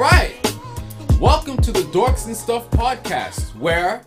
[0.00, 0.34] All right.
[1.20, 4.02] Welcome to the Dorks and Stuff podcast, where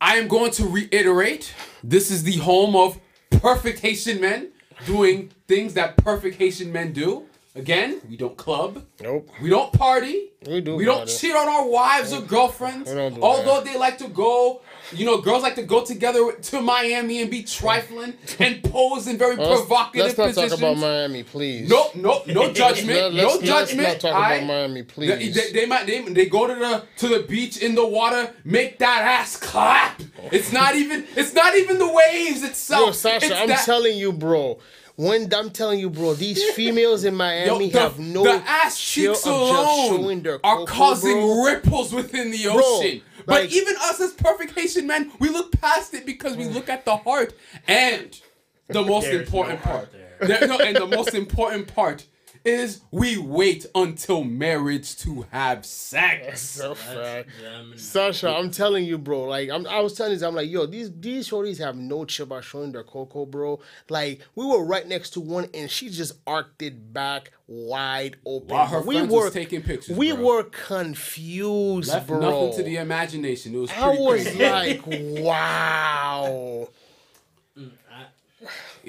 [0.00, 1.52] I am going to reiterate
[1.84, 2.98] this is the home of
[3.30, 4.48] perfect Haitian men
[4.86, 7.26] doing things that perfect Haitian men do.
[7.58, 8.84] Again, we don't club.
[9.00, 9.28] Nope.
[9.42, 10.30] We don't party.
[10.46, 11.12] We do We don't party.
[11.12, 12.90] cheat on our wives or girlfriends.
[12.90, 14.60] Do Although they like to go,
[14.92, 19.18] you know, girls like to go together to Miami and be trifling and pose in
[19.18, 20.50] very Let's, provocative let's not positions.
[20.52, 21.68] talk about Miami, please.
[21.68, 23.14] No, no, no judgment.
[23.16, 25.34] No let's- let's not talk about Miami, They, please.
[25.34, 28.78] they, they might they, they go to the to the beach in the water, make
[28.78, 30.00] that ass clap.
[30.30, 32.86] It's not even it's not even the waves itself.
[32.86, 34.60] Yo, Sasha, It's I'm that- telling you, bro.
[34.98, 38.76] When I'm telling you, bro, these females in Miami Yo, the, have no the ass
[38.80, 41.44] chill cheeks of just showing alone are cocoa, causing bro.
[41.44, 43.02] ripples within the Bro, ocean.
[43.24, 46.68] but like- even us as perfect Haitian men, we look past it because we look
[46.68, 47.32] at the heart
[47.68, 48.20] and
[48.66, 49.92] the most important no part.
[49.92, 50.26] there.
[50.40, 52.04] There- no, and the most important part
[52.48, 56.40] is we wait until marriage to have sex.
[56.40, 57.28] So fact.
[57.40, 59.24] them and- Sasha, I'm telling you, bro.
[59.24, 62.24] Like I'm, I was telling you, I'm like, yo, these these shorties have no chill
[62.24, 63.60] about showing their cocoa, bro.
[63.88, 68.48] Like we were right next to one, and she just arced it back wide open.
[68.48, 70.24] While her we friends were was taking pictures, We bro.
[70.24, 72.20] were confused, Left bro.
[72.20, 73.54] nothing to the imagination.
[73.54, 74.44] It was I pretty was crazy.
[74.44, 74.82] like,
[75.24, 76.68] wow.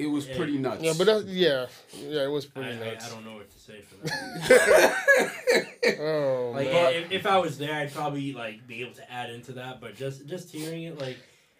[0.00, 0.82] It was pretty nuts.
[0.82, 3.06] Yeah, but that's yeah, yeah, it was pretty I, nuts.
[3.06, 4.96] I don't know what to say for that.
[5.98, 6.92] Oh, like man.
[6.94, 9.80] if, if I was there, I'd probably like be able to add into that.
[9.80, 11.16] But just just hearing it, like,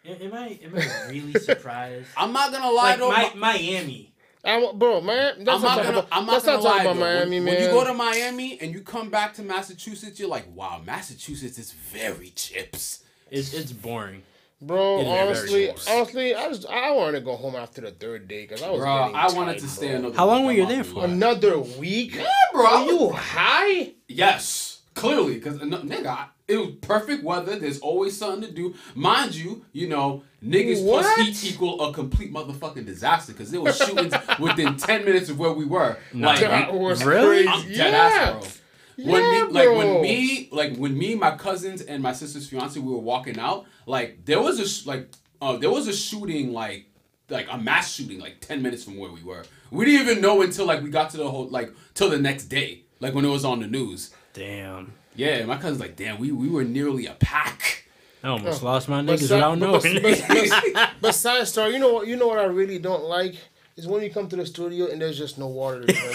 [0.07, 2.09] am I am I really surprised?
[2.17, 3.11] I'm not gonna lie like though.
[3.11, 4.13] Mi- my- Miami.
[4.43, 5.35] I'm, bro, man.
[5.39, 5.99] Let's I'm not talk gonna.
[5.99, 7.01] about, I'm not gonna not lie about though.
[7.01, 7.55] Miami, when, man.
[7.55, 11.59] when you go to Miami and you come back to Massachusetts, you're like, wow, Massachusetts
[11.59, 13.05] is very chips.
[13.31, 14.23] It's it's boring.
[14.63, 15.07] Bro, It is
[15.51, 18.63] very honestly, honestly, I just I wanted to go home after the third day because
[18.63, 19.69] I was Bro, getting I wanted tight, to bro.
[19.75, 20.17] stay another.
[20.17, 21.05] How long were you there for?
[21.05, 22.15] Another week?
[22.17, 22.67] Yeah, bro.
[22.67, 23.93] Are you high?
[24.07, 27.59] Yes, clearly, because nigga, it was perfect weather.
[27.59, 28.75] There's always something to do.
[28.95, 31.05] Mind you, you know, niggas What?
[31.05, 35.39] plus heat equal a complete motherfucking disaster because there was shootings within ten minutes of
[35.39, 35.97] where we were.
[36.13, 37.45] Like, That was Really?
[37.45, 37.49] crazy.
[37.49, 37.99] I'm dead yeah.
[37.99, 38.51] ass, bro.
[38.97, 39.79] When Yeah, me, like bro.
[39.79, 43.67] when me, like when me, my cousins and my sister's fiance, we were walking out.
[43.87, 45.09] Like there was a sh- like,
[45.41, 46.87] uh, there was a shooting like,
[47.29, 49.45] like a mass shooting like ten minutes from where we were.
[49.71, 52.45] We didn't even know until like we got to the whole like till the next
[52.47, 54.11] day, like when it was on the news.
[54.33, 54.93] Damn.
[55.17, 57.85] Yeah, my cousin's like, damn, we we were nearly a pack.
[58.23, 60.03] I almost lost my niggas si- without but- knowing.
[60.03, 62.07] but- but- but- But side story, you know what?
[62.07, 63.37] You know what I really don't like
[63.77, 66.07] is when you come to the studio and there's just no water to drink.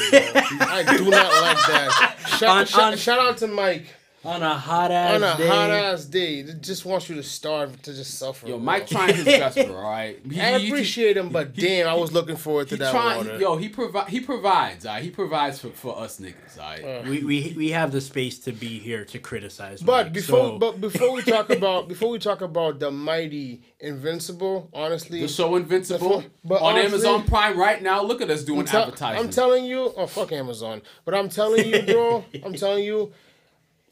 [0.61, 2.15] I do not like that.
[2.39, 3.85] Shout, On- shout, on- shout out to Mike
[4.25, 5.15] on a hot ass day.
[5.15, 5.47] on a day.
[5.47, 6.39] hot ass day.
[6.39, 8.47] It just wants you to starve to just suffer.
[8.47, 8.63] Yo, bro.
[8.65, 9.75] Mike trying his best, bro.
[9.75, 12.79] All right, He- I appreciate him, but he- damn, I was looking forward to He
[12.79, 13.39] that trying, water.
[13.39, 15.03] yo, he provide, he provides, all right?
[15.03, 16.83] He provides for, for us niggas, all right?
[16.83, 17.01] Uh.
[17.09, 19.81] we, we we have the space to be here to criticize.
[19.81, 23.61] But Mike, before, so- but before we talk about before we talk about the mighty
[23.79, 28.01] Invincible, honestly, The show Invincible But on honestly- Amazon Prime right now.
[28.01, 29.23] Look at us doing I'm, tell- advertising.
[29.23, 33.13] I'm telling you, oh fuck Amazon, but I'm telling you, bro, I'm telling you,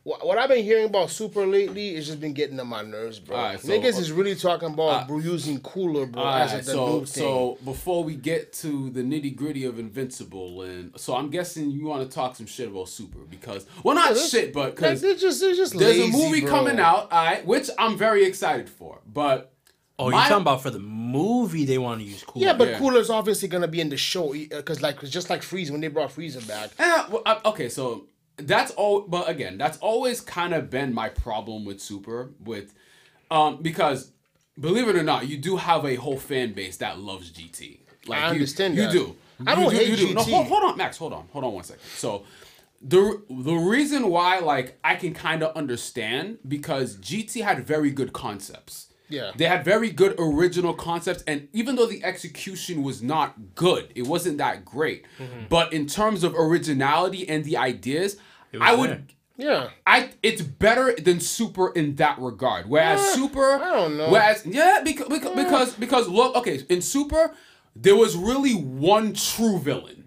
[0.03, 3.19] what, what I've been hearing about Super lately is just been getting on my nerves,
[3.19, 3.37] bro.
[3.37, 6.57] Alright, so, Niggas uh, is really talking about uh, using cooler, bro, All as a,
[6.57, 7.23] the so new thing.
[7.23, 11.85] so before we get to the nitty gritty of Invincible, and so I'm guessing you
[11.85, 15.15] want to talk some shit about Super because well, not this- shit, but because they're
[15.15, 16.49] just, they're just there's lazy, a movie bro.
[16.49, 19.53] coming out, all right, which I'm very excited for, but.
[19.99, 22.45] oh, you're talking about for the movie they want to use Cooler.
[22.47, 22.79] Yeah, but Yeah.
[22.79, 25.87] Cooler's obviously gonna be in the show because, like, it's just like Frieza when they
[25.87, 26.71] brought Frieza back.
[26.79, 28.07] Eh, well, uh, okay, so
[28.37, 29.01] that's all.
[29.01, 32.73] But again, that's always kind of been my problem with Super, with
[33.31, 34.11] um, because
[34.59, 37.79] believe it or not, you do have a whole fan base that loves GT.
[38.07, 38.91] Like I understand you, that.
[38.91, 39.15] do.
[39.45, 40.13] I You don't do, hate you do.
[40.13, 40.29] No, GT.
[40.31, 40.97] hold, hold on, Max.
[40.97, 41.27] Hold on.
[41.31, 41.83] Hold on one second.
[41.95, 42.23] So.
[42.85, 48.11] The, the reason why like I can kind of understand because GT had very good
[48.11, 48.87] concepts.
[49.13, 49.31] Yeah.
[49.35, 54.07] They had very good original concepts, and even though the execution was not good, it
[54.07, 55.05] wasn't that great.
[55.19, 55.45] Mm-hmm.
[55.49, 58.17] But in terms of originality and the ideas,
[58.59, 58.89] I would.
[58.89, 59.03] there.
[59.35, 59.69] Yeah.
[59.87, 62.67] I it's better than Super in that regard.
[62.69, 64.09] Whereas Eh, Super, I don't know.
[64.09, 67.33] Whereas yeah, because because because, because look, okay, in Super,
[67.75, 70.02] there was really one true villain.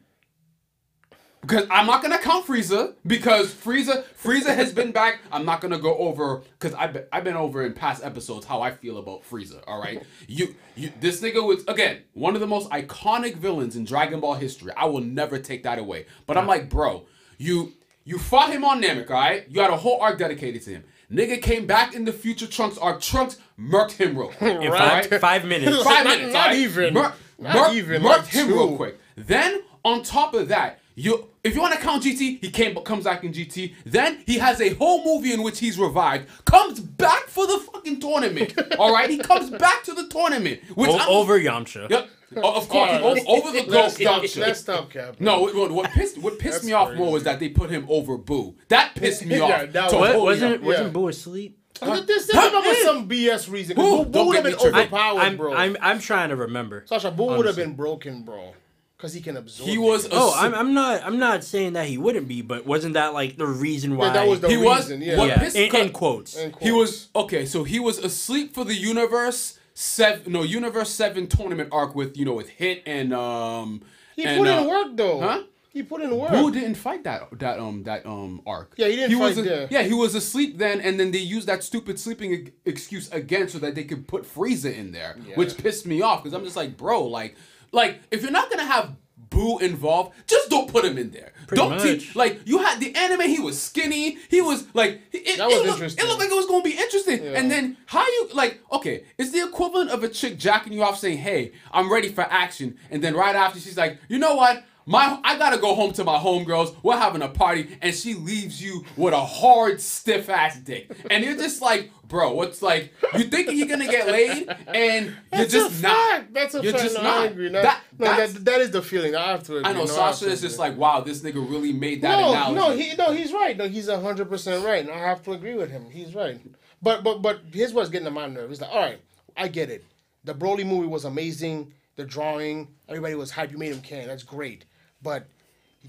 [1.46, 5.20] Because I'm not gonna count Frieza because Frieza Frieza has been back.
[5.30, 8.62] I'm not gonna go over because I've been, I've been over in past episodes how
[8.62, 9.62] I feel about Frieza.
[9.66, 13.84] All right, you you this nigga was again one of the most iconic villains in
[13.84, 14.72] Dragon Ball history.
[14.76, 16.06] I will never take that away.
[16.26, 17.06] But I'm like, bro,
[17.38, 17.72] you
[18.04, 19.44] you fought him on Namek, all right?
[19.48, 20.84] You had a whole arc dedicated to him.
[21.12, 23.00] Nigga came back in the future Trunks arc.
[23.00, 24.42] Trunks murked him real quick.
[24.62, 25.06] In alright?
[25.06, 25.82] five, five minutes.
[25.84, 26.58] Five Not- minutes, not alright?
[26.58, 26.94] even.
[26.94, 28.54] Mur- Not mur- even, Murked like him two.
[28.54, 28.98] real quick.
[29.16, 32.84] Then on top of that, You, if you want to count GT, he came but
[32.84, 33.74] comes back in GT.
[33.84, 38.00] Then he has a whole movie in which he's revived, comes back for the fucking
[38.00, 38.54] tournament.
[38.78, 41.88] all right, he comes back to the tournament, which O- I'm- over Yamcha.
[41.90, 42.10] Yep.
[42.38, 44.26] O- Of course, Alright, over, over the Let's goat.
[44.28, 44.36] stop.
[44.46, 45.16] Let's stop, Cap.
[45.20, 47.02] No, what, what- what pissed what pissed me off crazy.
[47.02, 48.56] more was that they put him over Boo.
[48.68, 49.72] That pissed me Yeah, off.
[49.72, 50.92] that to was- a whole What, wasn't nother- wasn't Yeah.
[50.92, 51.58] Boo asleep?
[51.78, 53.76] But This this up some BS reason.
[53.76, 54.04] Who?
[54.04, 55.54] Boo, Boo would have been overpowered, I'm, bro.
[55.54, 56.84] I'm I'm trying to remember.
[56.86, 58.54] Sasha Boo would have been broken, bro,
[58.96, 59.68] because he can absorb.
[59.68, 60.12] He was it.
[60.14, 63.36] Oh, I'm, I'm not I'm not saying that he wouldn't be, but wasn't that like
[63.36, 64.06] the reason why?
[64.08, 65.02] Yeah, that was the He was- reason.
[65.02, 65.18] Yeah.
[65.18, 66.36] what yeah, pissed- in, in quotes.
[66.36, 67.44] And He was okay.
[67.46, 72.24] So he was asleep for the universe seven, no universe seven tournament arc with you
[72.24, 73.82] know with Hit and um.
[74.14, 75.20] He and, put uh, in work though.
[75.20, 75.42] huh?
[75.68, 76.30] He put in work.
[76.30, 78.72] Boo didn't fight that that um that um arc.
[78.78, 79.68] Yeah, he didn't was fight a- there.
[79.70, 83.46] Yeah, he was asleep then, and then they used that stupid sleeping e- excuse again
[83.48, 86.56] so that they could put Frieza in there, which pissed me off because I'm just
[86.56, 87.36] like, bro, like,
[87.76, 88.96] like if you're not gonna have
[89.30, 91.32] Boo involved, just don't put him in there.
[91.46, 93.22] Pretty don't teach like you had the anime.
[93.22, 94.18] He was skinny.
[94.28, 96.04] He was like it, That was it looked, interesting.
[96.04, 97.20] It looked like it was gonna be interesting.
[97.20, 100.98] And then how you like okay, it's the equivalent of a chick jacking you off
[100.98, 104.64] saying, "Hey, I'm ready for action," and then right after she's like, "You know what?"
[104.88, 106.76] My, I gotta go home to my homegirls.
[106.84, 111.24] We're having a party, and she leaves you with a hard, stiff ass dick, and
[111.24, 112.94] you're just like, bro, what's like?
[113.18, 116.32] You thinking you're gonna get laid, and you're just not.
[116.32, 116.84] That's a You're fact.
[116.84, 117.18] just No, not.
[117.18, 117.48] I agree.
[117.48, 119.16] No, That- no, that's- that, that is the feeling.
[119.16, 119.68] I have to agree.
[119.68, 122.30] I know No, Sasha to is just like, wow, this nigga really made that no,
[122.30, 122.54] analogy.
[122.54, 123.56] no, he no, he's right.
[123.56, 124.82] No, he's hundred percent right.
[124.84, 125.90] And I have to agree with him.
[125.90, 126.38] He's right.
[126.80, 128.50] But but but here's what's getting on my nerve.
[128.50, 129.00] He's like, all right,
[129.36, 129.84] I get it.
[130.22, 131.72] The Broly movie was amazing.
[131.96, 133.50] The drawing, everybody was hype.
[133.50, 134.06] You made him can.
[134.06, 134.64] That's great.
[135.06, 135.26] But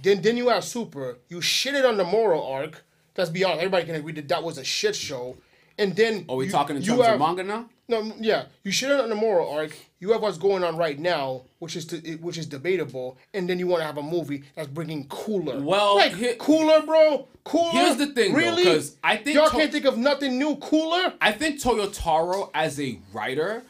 [0.04, 1.18] then then you have Super.
[1.28, 2.84] You shitted on the Moro arc.
[3.18, 3.62] Let's be honest.
[3.64, 5.36] Everybody can agree that that was a shit show.
[5.80, 7.68] And then Are we you- talking in terms have- of manga now?
[7.88, 9.76] no, yeah, you have on the Moro arc.
[10.00, 13.58] You have what's going on right now, which is to, which is debatable, and then
[13.60, 15.60] you want to have a movie that's bringing cooler.
[15.60, 17.72] Well, like here- cooler, bro, cooler.
[17.72, 21.14] Here's the thing, really, 'cause I think y'all to- can't think of nothing new, cooler.
[21.22, 23.64] I think Toyotaro as a writer,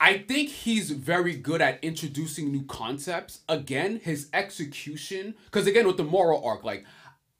[0.00, 3.40] I think he's very good at introducing new concepts.
[3.48, 6.84] Again, his execution, because again with the Moro arc, like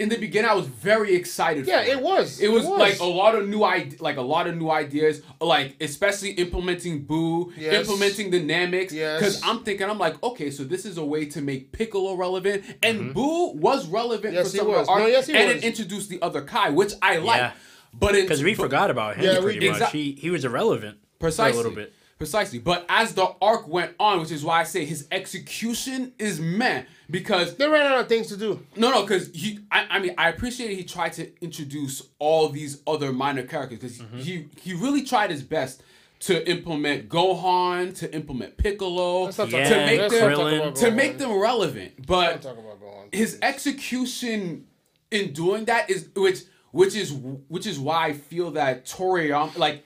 [0.00, 1.66] in the beginning, I was very excited.
[1.66, 2.40] Yeah, for it was.
[2.40, 2.78] It was, It was.
[2.78, 7.02] like a lot of new ide- like a lot of new ideas, like especially implementing
[7.04, 7.74] Boo, Yes.
[7.74, 8.92] implementing the Nameks.
[8.92, 9.18] Yes.
[9.20, 12.64] Because I'm thinking, I'm like, okay, so this is a way to make Piccolo relevant,
[12.82, 14.34] and Boo was relevant Mm-hmm.
[14.34, 14.78] Yes, for he some was.
[14.80, 15.56] of the arc, No, yes, he and was.
[15.58, 17.38] it introduced the other Kai, which I like.
[17.40, 17.52] Yeah.
[17.92, 19.78] But Because we forgot about him Yeah, pretty did.
[19.78, 19.90] much.
[19.92, 21.52] He he was irrelevant Precisely.
[21.52, 21.92] for a little bit.
[22.18, 22.58] Precisely.
[22.58, 26.82] But as the arc went on, which is why I say his execution is meh.
[27.10, 28.60] Because They ran out of things to do.
[28.76, 29.60] no, no, because he.
[29.70, 33.98] I, I mean, I appreciate he tried to introduce all these other minor characters because
[33.98, 34.18] Mm-hmm.
[34.18, 35.82] he he really tried his best
[36.20, 40.38] to implement Gohan, to implement Piccolo, Let's to talk Yeah, about- make them not talk
[40.46, 40.60] Krillin.
[40.62, 42.06] about to make them relevant.
[42.06, 43.14] But not talk about Gohan.
[43.14, 44.66] his execution
[45.12, 46.40] in doing that is which
[46.72, 49.84] which is which is why I feel that Toriyama like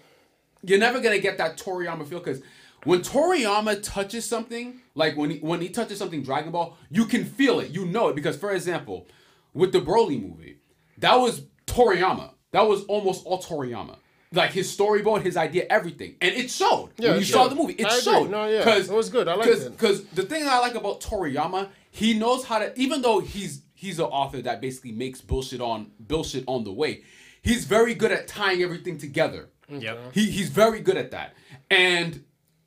[0.64, 2.40] you're never gonna get that Toriyama feel because
[2.84, 7.24] when Toriyama touches something like when he when he touches something Dragon Ball you can
[7.24, 9.06] feel it you know it because for example
[9.54, 10.58] with the Broly movie
[10.98, 13.96] that was Toriyama that was almost all Toriyama
[14.32, 17.74] like his storyboard his idea everything and it showed Yeah, when you saw the movie
[17.74, 18.00] it I agree.
[18.02, 19.28] showed No, yeah, 'Cause- it was good.
[19.28, 19.72] I because it.
[19.72, 22.72] because the thing I like about Toriyama, he knows how to.
[22.80, 27.02] Even though he's he's an author that basically makes bullshit on bullshit on the way,
[27.42, 29.50] he's very good at tying everything together.
[29.80, 30.12] Yep.
[30.12, 31.34] He he's very good at that.
[31.70, 32.24] And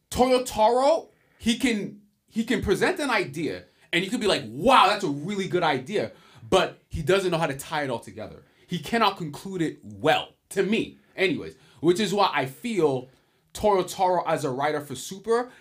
[0.09, 5.03] Toyotaro, he can he can present an idea, and you could be like, wow, that's
[5.03, 6.11] a really good idea,
[6.49, 8.43] but he doesn't know how to tie it all together.
[8.67, 11.55] He cannot conclude it well, to me, anyways.
[11.81, 13.09] Which is why I feel
[13.53, 15.51] Toyotaro as a writer for Super.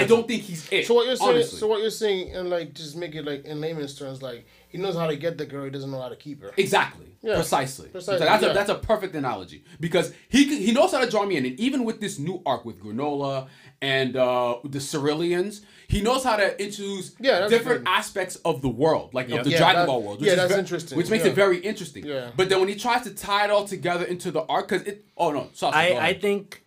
[0.00, 0.86] I don't think he's it.
[0.86, 1.30] So what you're saying?
[1.30, 1.58] honestly.
[1.58, 4.78] So what you're saying, and like just make it like in layman's terms, like he
[4.78, 6.52] knows how to get the girl, he doesn't know how to keep her.
[6.56, 7.06] Exactly.
[7.22, 7.36] Yeah.
[7.36, 7.88] Precisely.
[7.88, 8.50] Precisely, that's yeah.
[8.50, 11.46] a that's a perfect analogy because he can- he knows how to draw me in,
[11.46, 13.48] and even with this new arc with Granola
[13.80, 17.90] and uh, the Ceruleans, he knows how to introduce Yeah, different good.
[17.90, 19.38] aspects of the world, like Yep.
[19.38, 20.20] of the Yeah, Dragon Ball world.
[20.20, 21.30] yeah, is that's ve- interesting, Which makes yeah.
[21.30, 22.04] it very interesting.
[22.04, 22.30] Yeah.
[22.36, 25.04] But then when he tries to tie it all together into the arc, because it
[25.16, 26.62] oh no, Sasha, I I think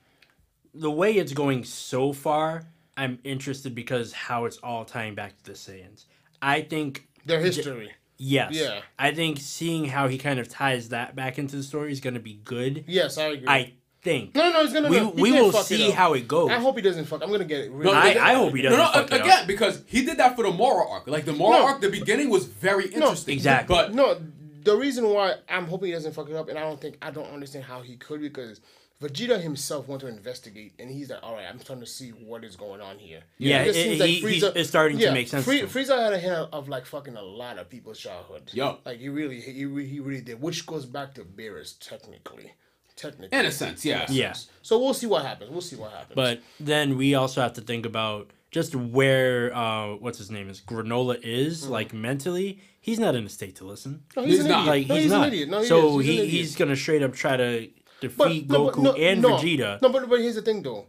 [0.74, 2.64] the way it's going so far,
[2.98, 6.06] I'm interested because how it's all tying back to the Saiyans.
[6.42, 7.92] I think Their history.
[8.18, 8.52] yes.
[8.54, 8.82] Yeah.
[8.98, 12.16] I think seeing how he kind of ties that back into the story is going
[12.16, 12.84] to be good.
[12.88, 13.48] Yes, I agree.
[13.48, 14.36] I think.
[14.36, 14.90] no, no, he's gonna.
[14.90, 16.50] we he we will fuck it see how it goes.
[16.52, 17.22] I hope he doesn't fuck.
[17.24, 17.72] I'm gonna get it.
[17.72, 19.48] Really No, I- I hope he doesn't No, no, fuck it again up.
[19.48, 21.08] because he did that for the Moro arc.
[21.08, 21.66] Like the Moro No.
[21.66, 23.34] arc, the beginning was very interesting.
[23.34, 23.76] exactly.
[23.76, 24.20] But No,
[24.64, 27.10] the reason why I'm hoping he doesn't fuck it up, and I don't think I
[27.12, 28.62] don't understand how he could because
[29.02, 32.44] Vegeta himself went to investigate, and he's like, "All right, I'm starting to see what
[32.44, 35.46] is going on here." Yeah, just it- seems he- he- it's starting to make sense
[35.46, 35.68] Free, to.
[35.68, 38.50] Frieza had a hand of like fucking a lot of people's childhood.
[38.54, 38.80] Yo.
[38.86, 42.54] like he really, he, he really did, which goes back to Beerus technically,
[42.96, 43.38] technically.
[43.38, 44.08] In a sense, yeah.
[44.10, 44.34] Yeah.
[44.64, 45.52] So we'll see what happens.
[45.52, 46.16] We'll see what happens.
[46.16, 50.60] But then we also have to think about just where uh, what's his name is
[50.62, 51.72] Granola is Mm-hmm.
[51.72, 52.62] like mentally.
[52.82, 54.06] He's not in a state to listen.
[54.16, 54.62] no, he's an not.
[54.62, 54.68] idiot.
[54.68, 55.28] Like no, he's, he's, not.
[55.28, 55.50] an idiot.
[55.50, 56.06] No, he so is.
[56.06, 56.32] He's he an idiot.
[56.42, 57.70] he's gonna straight up try to
[58.02, 59.82] But- defeat no, but Goku no, and no, Vegeta.
[59.82, 60.86] No, but, but here's the thing though.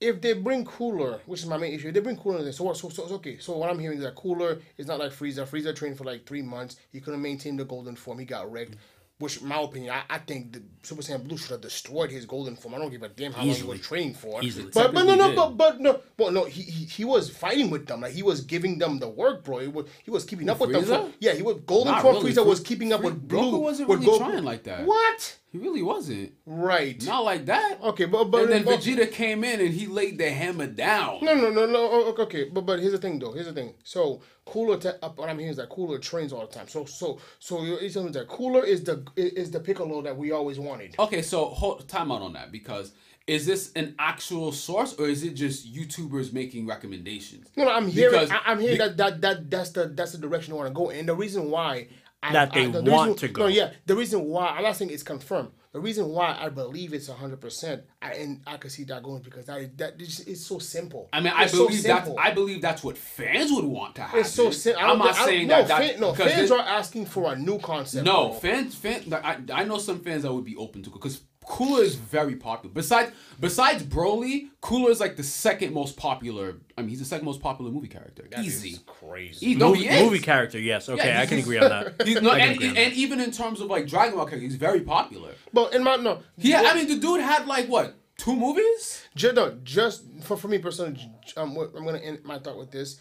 [0.00, 2.64] If they bring Cooler, which is my main issue, if they bring Cooler there, so
[2.64, 2.76] what?
[2.76, 3.38] So, so, so okay.
[3.38, 5.46] So what I'm hearing is that Cooler is not like Frieza.
[5.46, 6.76] Frieza trained for like three months.
[6.90, 8.18] He couldn't maintain the golden form.
[8.18, 8.74] He got wrecked.
[9.18, 12.26] Which, in my opinion, I, I think the Super Saiyan Blue should have destroyed his
[12.26, 12.74] golden form.
[12.74, 14.42] I don't give a damn how long he was training for.
[14.42, 14.72] Easily.
[14.74, 16.46] But, but no, no, but, but no, but no.
[16.46, 18.00] He, he he was fighting with them.
[18.00, 19.58] Like he was giving them the work, bro.
[19.58, 20.82] He was, he was keeping up with them.
[20.82, 21.12] Frieza?
[21.20, 22.16] Yeah, he was golden Not form.
[22.16, 22.32] really.
[22.32, 23.38] Frieza was keeping up Fri- with Blue.
[23.52, 24.18] Goku wasn't with really Goku.
[24.18, 24.84] trying like that.
[24.84, 25.38] What?
[25.52, 26.32] He really wasn't.
[26.46, 27.04] Right.
[27.04, 27.78] Not like that.
[27.82, 31.18] Okay, but but and then but- Vegeta came in and he laid the hammer down.
[31.22, 31.90] No, no, no, no.
[31.92, 33.32] oh, Okay, okay, but but here's the thing, though.
[33.32, 33.74] Here's the thing.
[33.84, 36.68] So Cooler, te- up what I'm hearing is that Cooler trains all the time.
[36.68, 40.32] So so so you're telling me that Cooler is the is the Piccolo that we
[40.32, 40.94] always wanted.
[40.98, 42.92] Okay, so hold time out on that because
[43.28, 47.46] is this an actual source or is it just YouTubers making recommendations?
[47.56, 48.12] No, no, I'm hearing.
[48.12, 50.68] Because- I, I'm hearing be- that, that that that's the that's the direction I want
[50.68, 50.90] to go.
[50.90, 51.88] And the reason why
[52.22, 53.42] I, That they I, the, the want reason, to go.
[53.42, 55.50] No, yeah, the reason why I'm not saying it's confirmed.
[55.72, 59.22] The reason why I believe it's hundred percent, I and I can see that going
[59.22, 61.08] because that that it's, it's so simple.
[61.14, 62.22] I mean, I It's so believe that's simple.
[62.22, 64.20] I believe that's what fans would want to happen.
[64.20, 64.84] It's so simple.
[64.84, 65.68] I'm not saying no, that.
[65.68, 68.04] that fan, no, fans this- are asking for a new concept.
[68.04, 68.38] No, bro.
[68.38, 69.10] fans, fans.
[69.12, 72.72] I, I know some fans that would be open to because Cooler is very popular.
[72.72, 76.56] Besides, besides Broly, Cooler is like the second most popular.
[76.78, 78.24] I mean, he's the second most popular movie character.
[78.30, 78.80] That is Easy.
[78.86, 79.46] crazy.
[79.46, 80.02] He, no, movie, he is.
[80.02, 80.88] movie character, yes.
[80.88, 82.02] Okay, Yeah, I can agree on that.
[82.06, 84.56] He's, no, and, agree on and even in terms of like Dragon Ball character, he's
[84.56, 85.32] very popular.
[85.52, 89.02] But in my no, Yeah, I mean, the dude had like what two movies?
[89.16, 90.98] just, no, just for, for me personally,
[91.36, 93.00] um, I'm gonna end my thought with this.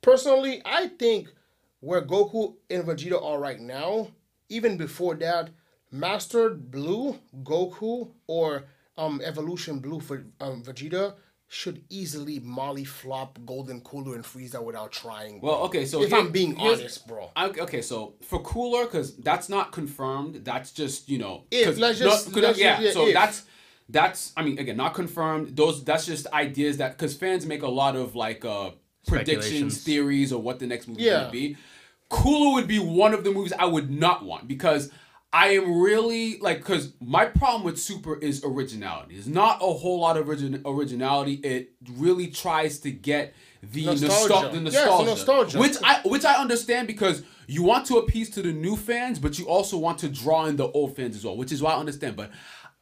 [0.00, 1.28] Personally, I think
[1.80, 4.08] where Goku and Vegeta are right now,
[4.48, 5.50] even before that,
[5.92, 8.64] Master Blue Goku or
[8.96, 11.14] um Evolution Blue for um Vegeta
[11.48, 15.38] should easily molly flop Golden Cooler and Frieza without trying.
[15.42, 17.30] Well, okay, so if here- I'm being honest, bro.
[17.36, 20.46] I- Okay, so for cooler, because that's not confirmed.
[20.46, 21.44] That's just you know.
[21.50, 22.76] If, 'cause- let's just- 'cause let's yeah.
[22.80, 23.12] just- yeah, so if.
[23.14, 23.42] that's
[23.90, 24.32] that's.
[24.34, 25.54] I mean, again, not confirmed.
[25.54, 28.70] Those that's just ideas that because fans make a lot of like uh
[29.06, 31.24] predictions, theories, or what the next movie Yeah.
[31.24, 31.56] would be.
[32.08, 34.90] Cooler would be one of the movies I would not want because.
[35.34, 39.14] I am really like because my problem with Super is originality.
[39.14, 41.34] There's not a whole lot of origin, originality.
[41.34, 44.06] It really tries to get the Nostalgia.
[44.08, 45.58] nostalgia, the Yes, nostalgia, nostalgia.
[45.58, 49.38] which I which I understand because you want to appease to the new fans, but
[49.38, 51.78] you also want to draw in the old fans as well, which is why I
[51.78, 52.14] understand.
[52.16, 52.30] But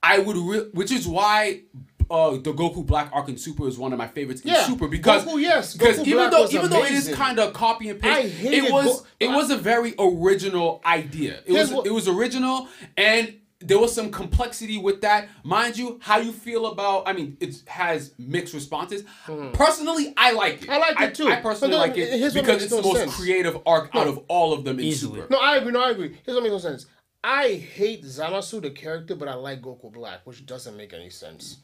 [0.03, 1.63] I would, re- which is why.
[2.11, 4.89] Uh, the Goku Black Arc in Super is one of my favorites in Yeah, Super
[4.89, 7.53] because Goku, yes, because Goku even Black though was even though it is kind of
[7.53, 11.41] copy and I paste, hated it was Go- it was a very original idea.
[11.47, 15.29] It was what- it was original and there was some complexity with that.
[15.45, 19.05] Mind you, how you feel about I mean, it has mixed responses.
[19.53, 20.69] Personally, I like it.
[20.71, 21.29] I like it too.
[21.29, 23.15] I, personally But like it here's because makes it's the most sense.
[23.17, 25.21] creative arc out of all of them in Easily.
[25.21, 25.33] Super.
[25.33, 25.73] No, I agree.
[25.73, 26.17] No, I agree.
[26.25, 26.87] Here's what makes no sense.
[27.23, 31.59] I hate Zamasu the character, but I like Goku Black, which doesn't make any sense.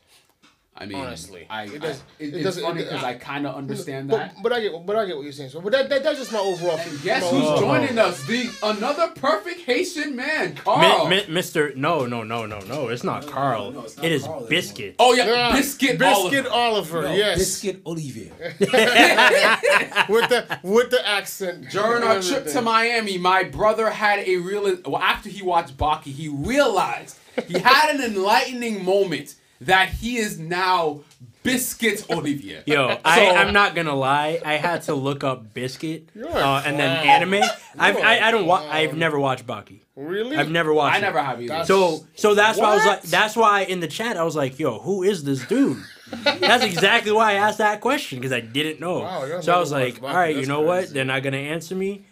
[0.79, 1.47] I mean, Honestly.
[1.49, 3.55] I, It it does- it, it it's doesn't- funny it- because I- I kind of
[3.57, 4.35] understand But, that.
[4.43, 5.49] but I get, but I get what you're saying.
[5.51, 6.77] So, but that, that that's just my overall.
[7.03, 8.23] Guess my who's overall- joining us?
[8.27, 11.09] The another perfect Haitian man, Mi- Carl.
[11.09, 11.75] mi- Mr.
[11.77, 12.89] No, no, no, no, no.
[12.89, 13.71] It's not Carl.
[13.73, 14.51] no, it's not it is Carl anymore.
[14.51, 14.95] Biscuit.
[14.99, 16.99] oh yeah, Yeah, Biscuit, Biscuit Oliver.
[16.99, 17.03] Oliver.
[17.09, 18.33] No, yes, Biscuit Olivier.
[20.09, 21.71] with the with the accent.
[21.71, 22.63] During our trip to.
[22.63, 24.77] Miami, my brother had a real.
[24.85, 27.17] Well, after he watched Baki, he realized
[27.47, 31.01] he had an enlightening moment that he is now
[31.43, 32.63] Biscuit Olivier.
[32.67, 34.41] Yo, I, I'm not gonna lie.
[34.45, 37.43] I had to look up Biscuit uh, and then anime.
[37.79, 38.47] I've, I, I don't.
[38.47, 39.81] Wa- I've never watched Baki.
[39.95, 40.37] really.
[40.37, 40.97] I've never watched.
[40.97, 41.25] I never it.
[41.25, 41.49] have either.
[41.49, 43.03] That's- So so that's why I was like.
[43.03, 45.83] That's why in the chat I was like, "Yo, who is this dude?"
[46.25, 49.01] that's exactly why I asked that question because I didn't know.
[49.01, 50.91] Wow, so I was like, watched "All Baki, right, you that's know what?
[50.91, 52.05] They're not gonna answer me.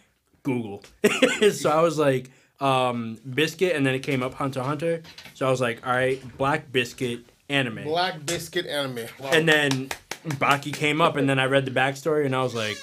[0.43, 0.81] Google."
[1.51, 2.29] so I was like,
[2.61, 5.01] um, "Biscuit," and then it came up Hunter Hunter.
[5.33, 9.05] So I was like, "All right, Black Biscuit anime." Black Biscuit anime.
[9.19, 9.29] Wow.
[9.31, 9.89] And then
[10.25, 12.77] Baki came up, and then I read the backstory, and I was like,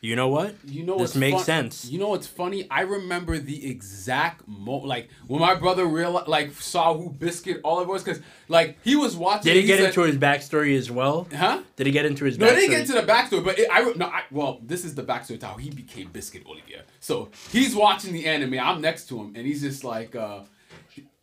[0.00, 0.54] you know what?
[0.66, 1.86] You know this makes fun- sense.
[1.86, 2.66] You know what's funny?
[2.70, 7.90] I remember the exact mo like when my brother real like saw who Biscuit Oliver
[7.92, 9.44] was because like he was watching.
[9.44, 11.26] Did he and get said- into his backstory as well?
[11.34, 11.62] Huh?
[11.76, 12.50] Did he get into his No, backstory?
[12.50, 14.94] I didn't get into the backstory, but it, I re- no, I, well, this is
[14.94, 16.82] the backstory to how he became Biscuit Olivier.
[17.00, 18.58] So he's watching the anime.
[18.58, 20.40] I'm next to him, and he's just like, uh,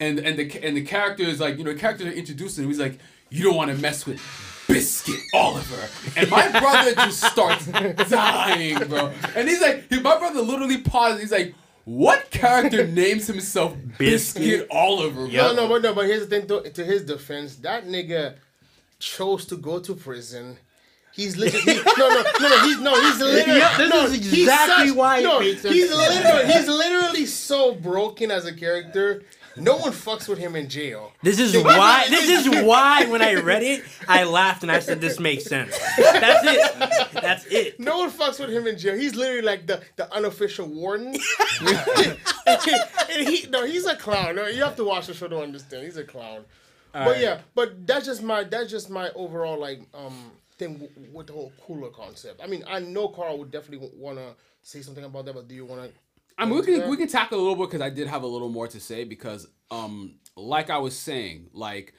[0.01, 2.67] and and the and the character is like you know the character they're introducing.
[2.67, 4.19] He's like, you don't want to mess with
[4.67, 7.65] Biscuit Oliver, and my brother just starts
[8.09, 9.11] dying, bro.
[9.35, 11.21] And he's like, he, my brother literally pauses.
[11.21, 11.55] He's like.
[11.83, 14.67] What character names himself Biscuit, Biscuit?
[14.69, 15.25] Oliver?
[15.25, 15.33] Bro?
[15.33, 16.47] No, no, but no, but here's the thing.
[16.47, 18.35] To, to his defense, that nigga
[18.99, 20.57] chose to go to prison.
[21.11, 22.59] He's literally he, no, no, no, no.
[22.61, 23.59] He's no, he's literally.
[23.59, 27.73] Yeah, this no, is he's exactly such- why it No, he's literally, he's literally so
[27.73, 29.23] broken as a character.
[29.55, 31.11] No one fucks with him in jail.
[31.21, 32.05] This is why.
[32.09, 35.77] This is why when I read it, I laughed and I said, "This makes sense."
[35.97, 37.11] That's it.
[37.13, 37.79] That's it.
[37.79, 38.95] No one fucks with him in jail.
[38.95, 41.07] He's literally like the, the unofficial warden.
[41.61, 44.35] and he no, he's a clown.
[44.35, 45.83] No, you have to watch the show to understand.
[45.83, 46.45] He's a clown.
[46.93, 47.21] but right.
[47.21, 51.33] yeah, but that's just my that's just my overall like um thing w- with the
[51.33, 52.41] whole cooler concept.
[52.43, 55.55] I mean, I know Carl would definitely want to say something about that, but do
[55.55, 55.91] you want to?
[56.41, 58.27] I mean, we can we can tackle a little bit because I did have a
[58.27, 61.93] little more to say because um like I was saying like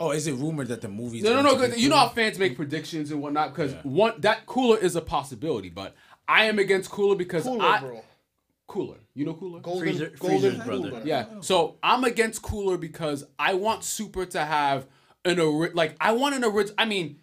[0.00, 1.88] Oh, is it rumored that the movie's no no going no to be 'cause you
[1.88, 3.80] know how fans make predictions and whatnot because Yeah.
[3.82, 5.96] one that cooler is a possibility but
[6.28, 8.04] I am against cooler because Cooler, I bro.
[8.68, 10.90] cooler you know cooler Golden, Freezer- golden Frieza's cooler.
[10.90, 11.06] brother.
[11.06, 14.86] yeah so I'm against cooler because I want Super to have
[15.24, 17.18] an ori- like I want an original I mean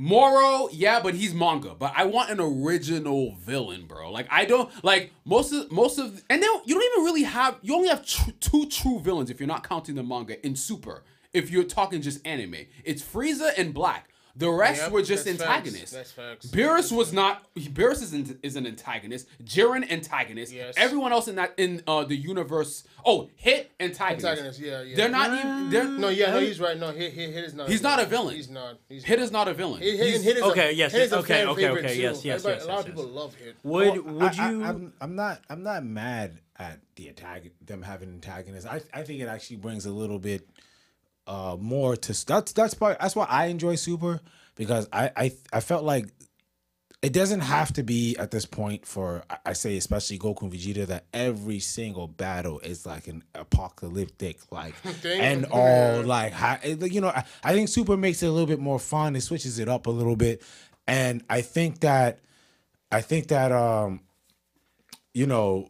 [0.00, 1.74] Moro, yeah, but he's manga.
[1.74, 4.12] But I want an original villain, bro.
[4.12, 7.58] Like I don't like most of most of, and then you don't even really have.
[7.62, 11.02] You only have tr- two true villains if you're not counting the manga in Super.
[11.32, 14.08] If you're talking just anime, it's Frieza and Black.
[14.38, 15.50] The rest Yep, were just that's facts.
[15.50, 15.90] antagonists.
[15.90, 16.46] That's facts.
[16.46, 17.42] Beerus was not.
[17.56, 19.26] Beerus is, an- is an antagonist.
[19.42, 20.52] Jiren antagonist.
[20.52, 20.74] Yes.
[20.76, 22.84] Everyone else in that in uh, the universe.
[23.04, 24.24] Oh, Hit antagonist.
[24.24, 24.94] Antagonist, yeah, yeah.
[24.96, 25.70] They're not even.
[25.70, 26.78] They're, No, yeah, no, he's right.
[26.78, 27.68] No, Hit, Hit, Hit is not.
[27.68, 28.36] He's not a villain.
[28.36, 28.78] He's not.
[28.88, 29.82] He's Hit is not a villain.
[29.82, 31.94] Hit, Hit, He's- Hit is Okay, a, yes, Hit is a okay, fan okay, okay,
[31.94, 32.00] too.
[32.00, 33.14] yes, yes, Everybody- yes, A lot yes, of people yes.
[33.14, 33.56] love Hit.
[33.64, 34.62] Would Well, would I, you?
[34.62, 35.40] I, am I'm not.
[35.50, 37.42] I'm not mad at the attack.
[37.66, 38.66] Them having antagonists.
[38.66, 38.82] I.
[38.94, 40.48] I think it actually brings a little bit
[41.28, 42.26] uh more to.
[42.26, 42.98] That's that's part.
[43.00, 44.20] That's why I enjoy Super
[44.56, 46.06] because I I I felt like
[47.00, 50.84] it doesn't have to be at this point for I- say especially Goku and Vegeta
[50.86, 55.20] that every single battle is like an apocalyptic like Damn.
[55.20, 56.34] and all like
[56.92, 59.14] you know I, I think Super makes it a little bit more fun.
[59.14, 60.42] It switches it up a little bit,
[60.88, 62.18] and I think that
[62.90, 64.00] I think that um
[65.14, 65.68] you know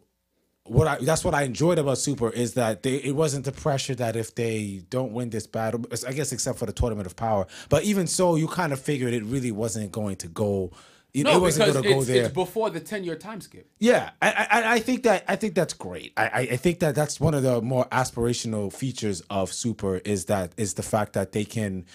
[0.69, 3.95] what I that's what I enjoyed about Super is that they it wasn't the pressure
[3.97, 7.47] that if they don't win this battle, I guess except for the tournament of power.
[7.69, 10.73] But even so, you kind of figured it really wasn't going to go.
[11.15, 12.25] Know, no, it wasn't going to go there.
[12.25, 13.69] it's before the ten year time skip.
[13.79, 16.13] Yeah, I, I I think that I think that's great.
[16.17, 20.27] I, I I think that that's one of the more aspirational features of Super is
[20.27, 21.87] that is the fact that they can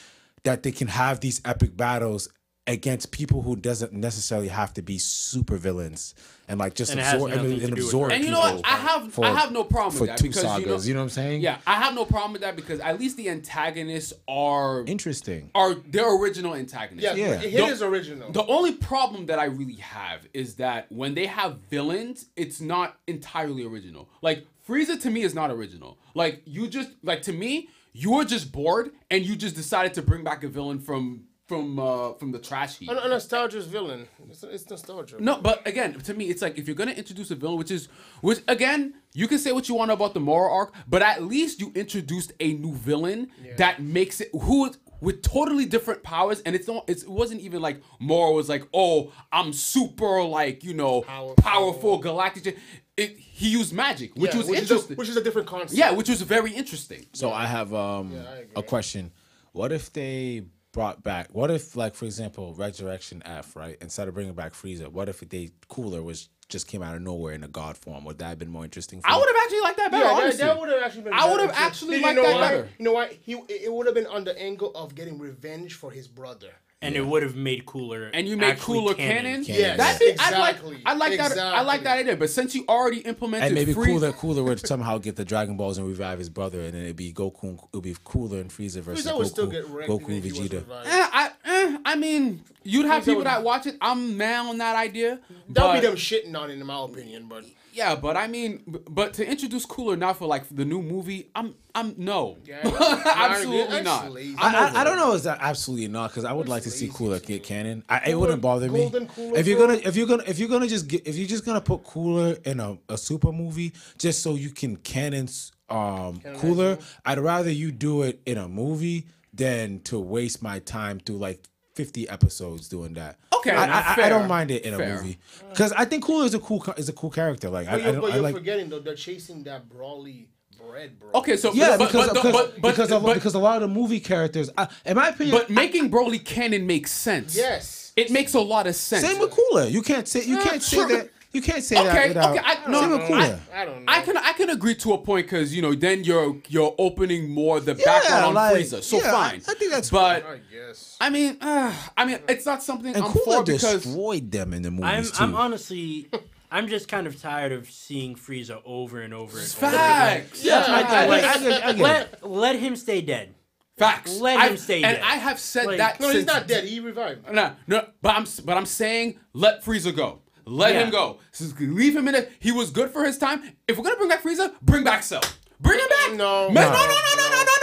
[0.44, 2.28] that they can have these epic battles
[2.66, 6.16] against people who doesn't necessarily have to be super villains
[6.48, 8.12] and like just And absorb and, nothing to and absorb.
[8.14, 8.62] And you know what?
[8.64, 10.60] I have for- I have no problem for with that two because sagas.
[10.62, 11.42] you know, you know what I'm saying?
[11.42, 15.52] yeah, I have no problem with that because at least the antagonists are interesting.
[15.54, 17.04] are their original antagonists.
[17.04, 17.38] Yeah, Yeah.
[17.38, 18.32] Hit The- is original.
[18.32, 22.98] The only problem that I really have is that when they have villains, it's not
[23.08, 24.08] entirely original.
[24.22, 25.98] Like Frieza to me is not original.
[26.14, 30.02] Like you just like to me, you were just bored and you just decided to
[30.02, 32.90] bring back a villain from from uh from the trash heap.
[32.90, 34.08] a, a nostalgia's villain.
[34.30, 35.18] It's, it's nostalgia.
[35.20, 37.88] No, but again, to me, it's like if you're gonna introduce a villain, which is,
[38.22, 41.60] which again, you can say what you want about the Moro arc, but at least
[41.60, 46.56] you introduced a new villain that makes it who is with totally different powers, and
[46.56, 50.74] it's not, it's, it wasn't even like Moro was like, oh, I'm super like you
[50.74, 51.36] know Powerful.
[51.36, 52.58] powerful, galactic.
[52.96, 54.96] It he used magic, which Yeah, was which is, a, interesting.
[54.96, 55.74] which is a different concept.
[55.78, 57.06] yeah, which was very interesting.
[57.12, 58.54] So I have um I agree.
[58.56, 59.12] a question.
[59.52, 61.30] What if they brought back?
[61.32, 63.78] What if, like, for example, Resurrection F, right?
[63.82, 67.34] Instead of bringing back Frieza, what if they Cooler was just came out of nowhere
[67.34, 68.04] in a god form?
[68.04, 69.00] Would that have been more interesting?
[69.02, 70.04] For I would have actually liked that better.
[70.04, 70.46] Yeah, that, honestly.
[70.46, 71.14] that would have actually been.
[71.14, 71.58] I would have too.
[71.58, 72.42] actually You liked know that why?
[72.42, 72.70] better.
[72.78, 73.12] You know what?
[73.14, 76.52] He it would have been on the angle of getting revenge for his brother.
[76.84, 78.10] And it would have made cooler.
[78.14, 79.48] and you make cooler cannons.
[79.48, 79.58] canon.
[79.58, 80.20] Canon, Yes, That's it.
[80.20, 80.56] I like.
[80.56, 80.82] exactly.
[80.86, 81.38] I like that.
[81.38, 82.16] I like that idea.
[82.18, 85.58] But since you already implemented, and maybe free, Cooler Cooler would somehow get the Dragon
[85.58, 87.44] Balls and revive his brother, and then it'd be Goku.
[87.44, 90.24] and- It'd be Cooler and Frieza versus Frieza would still Goku, get Goku and if
[90.26, 90.64] he was Vegeta.
[90.86, 93.78] Eh, I, eh, I mean, you'd have Frieza people would- that watch it.
[93.82, 95.20] I'm mad on that idea.
[95.30, 97.26] That would but- be them shitting on it, in my opinion.
[97.30, 101.30] But Yeah, but I mean, but to introduce Cooler now for like the new movie,
[101.36, 102.60] I'm, I'm no, yeah,
[103.06, 104.06] absolutely not.
[104.16, 105.14] I, I, I don't know.
[105.14, 106.12] Is that absolutely not?
[106.12, 107.40] Because I would like to see Cooler get me.
[107.40, 107.84] canon.
[107.90, 108.92] I, it wouldn't bother me.
[109.18, 111.62] If you're gonna, if you're gonna, if you're gonna just get, if you're just gonna
[111.62, 115.28] put Cooler in a, a super movie just so you can canon
[115.70, 121.00] um Cooler, I'd rather you do it in a movie than to waste my time
[121.00, 121.48] through like.
[121.76, 123.18] 50 episodes doing that.
[123.46, 124.96] Okay, I, I, I don't mind it in a fair.
[124.96, 127.50] movie because I think Cooler is a cool is a cool character.
[127.50, 129.70] Like I, But I, you're, don't, but I you're like forgetting though, they're chasing that
[129.70, 130.28] Broly
[130.68, 131.10] bread, bro.
[131.16, 133.62] Okay, so Yeah, but, because but, because, but, but, because, a, but, because a lot
[133.62, 137.36] of the movie characters, uh, in my opinion, but making Broly canon makes sense.
[137.36, 137.92] Yes.
[137.96, 139.06] it makes a lot of sense.
[139.06, 139.66] same with Cooler.
[139.66, 141.10] You can't say you can't say that.
[141.34, 142.38] You can't say that without.
[142.38, 143.92] okay, I- no, same no, with I- I don't know.
[143.92, 147.30] I can I can agree to a point because you know then you're you're opening
[147.32, 149.42] more the Yeah, background on like, Frieza, so yeah, fine.
[149.48, 150.96] I think that's- but I guess.
[151.02, 154.54] I mean, uh, I mean, it's not something and I'm Cooler for because destroyed them
[154.54, 155.24] in the I'm movies too.
[155.24, 156.08] I'm honestly
[156.52, 159.68] I'm just kind of tired of seeing Frieza over and over and over.
[159.68, 159.72] again.
[159.72, 160.44] facts.
[160.44, 161.10] That's my Yeah, thing.
[161.10, 163.34] Like, I get- I get let let him stay dead.
[163.76, 164.20] Facts.
[164.20, 164.96] Let I- him stay And dead.
[164.98, 166.00] And I have said Like- that.
[166.00, 166.66] No, he's not dead.
[166.66, 167.32] He revived.
[167.32, 170.20] No, no, but I'm but I'm saying let Frieza go.
[170.46, 170.84] Let Yeah.
[170.86, 171.20] him go.
[171.60, 172.32] Leave him in it.
[172.40, 173.42] He was good for his time.
[173.68, 175.22] If we're gonna bring back Frieza, bring back Cell.
[175.60, 176.18] Bring him back.
[176.18, 176.50] No.
[176.50, 176.78] Man, no, No.
[176.78, 177.54] no, no, no, no, no,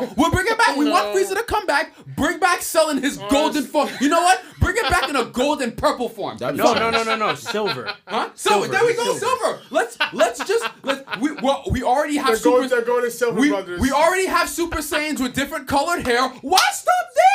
[0.06, 0.12] no.
[0.16, 0.76] We'll bring him back.
[0.76, 1.94] We want Frieza to come back.
[2.16, 3.90] Bring back Cell in his golden form.
[4.00, 4.42] You know what?
[4.62, 6.38] Bring him back in a golden purple form.
[6.38, 7.34] That'd No, no, no, no, no.
[7.34, 7.92] Silver.
[8.06, 8.30] Huh?
[8.34, 8.66] Silver.
[8.66, 8.68] Silver.
[8.68, 9.16] There we go.
[9.16, 9.18] Silver.
[9.44, 9.60] Silver.
[9.70, 12.56] Let's let's just let we well, we already have They're super.
[12.58, 13.80] going- they're going to Silver we, Brothers.
[13.80, 16.28] we already have Super Saiyans with different colored hair.
[16.42, 16.94] Why stop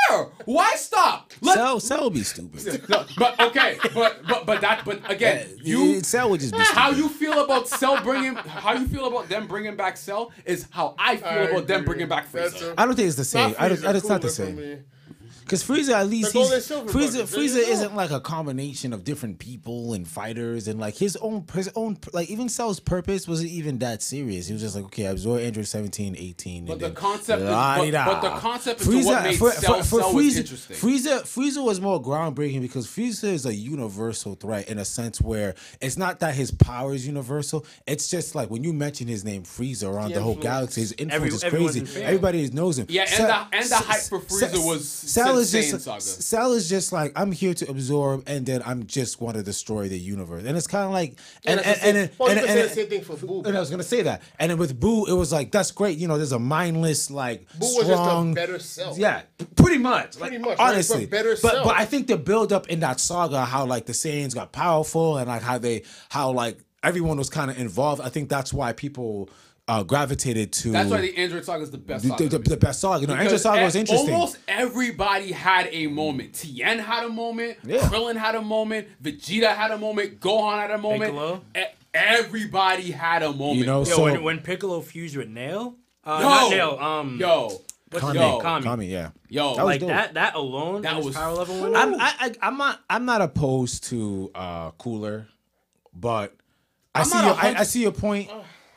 [0.10, 0.26] there?
[0.46, 1.34] Why stop?
[1.42, 2.88] Let, Cell, Cell would be stupid.
[2.90, 6.64] no, but okay, but but but that but again, you you Cell would just be
[6.64, 6.80] stupid.
[6.80, 10.68] how you feel about Cell bringing how you feel about them bringing back Cell is
[10.72, 12.74] how I feel I about them bringing back That's Frieza.
[12.78, 13.52] a- I don't think it's the same.
[13.52, 14.86] Not I don't, Frieza, it's not the cooler for same.
[15.48, 15.58] Me.
[15.58, 17.24] Because Frieza, at least The he's Golden Silver Frieza.
[17.24, 21.70] Frieza isn't like a combination of different people and fighters and like his own his
[21.76, 24.48] own like even Cell's purpose wasn't even that serious.
[24.48, 26.66] He was just like, okay, I absorb Android 17, 18.
[26.66, 29.76] But and the then concept is- but- but the concept is what made for, Cell-
[29.78, 30.76] for, for Cell was Frieza, interesting.
[30.78, 35.56] Frieza, Frieza was more groundbreaking because Frieza is a universal threat in a sense where
[35.82, 37.66] it's not that his power is universal.
[37.86, 40.92] It's just like when you mention his name, Frieza, around The the whole galaxy, his
[40.94, 42.04] influence Every- is crazy.
[42.04, 42.88] Everybody knows him.
[42.90, 46.02] Yeah, and Cell- the- and the hype for Frieza Cell- was Cell is just Saga.
[46.02, 49.88] Cell is just like I'm here to absorb, and then I'm just want to destroy
[49.88, 53.02] the universe, and it's kind of like and and and, and, and, and- same thing
[53.02, 53.44] for Boo.
[53.44, 55.98] and I was gonna say that, and then with Boo, it was like that's great.
[55.98, 58.96] You know, there's a mindless like Boo was just a strong, better Cell.
[58.98, 59.22] Yeah,
[59.56, 60.18] pretty much.
[60.20, 61.06] Pretty like, much, honestly.
[61.06, 61.64] but better but Cell.
[61.64, 65.18] but I think the build up in that saga, how like the Saiyans got powerful,
[65.18, 68.02] and like how they how like everyone was kind of involved.
[68.02, 69.30] I think that's why people
[69.68, 70.72] uh, gravitated to.
[70.72, 72.04] That's why the Android Saga is the best.
[72.04, 72.30] the, saga.
[72.30, 73.02] the, the best saga.
[73.02, 74.14] You know, Android Because Saga was interesting.
[74.14, 76.34] Almost everybody had a moment.
[76.36, 77.58] Tien had a moment.
[77.64, 77.80] Yeah.
[77.80, 78.88] Krillin had a moment.
[79.04, 80.20] Vegeta had a moment.
[80.22, 81.12] Gohan had a moment.
[81.12, 81.42] Piccolo?
[81.58, 83.58] E- everybody had a moment.
[83.58, 85.76] You know, Yo, So- when, when Piccolo fused with Nail,
[86.06, 87.48] uh, Yo, not Nail, um, yo,
[87.90, 88.32] what's Kami, his name?
[88.34, 88.64] yo, Kami.
[88.64, 89.10] Kami, yeah.
[89.28, 89.90] yo, That Like dope.
[89.90, 91.60] that, that alone, That that was was- power level.
[91.62, 91.96] Went I'm.
[91.96, 95.28] I, I, I'm not I'm not opposed to uh cooler,
[95.94, 96.34] but
[96.96, 98.30] I I'm see not your a I, hun- I see your point.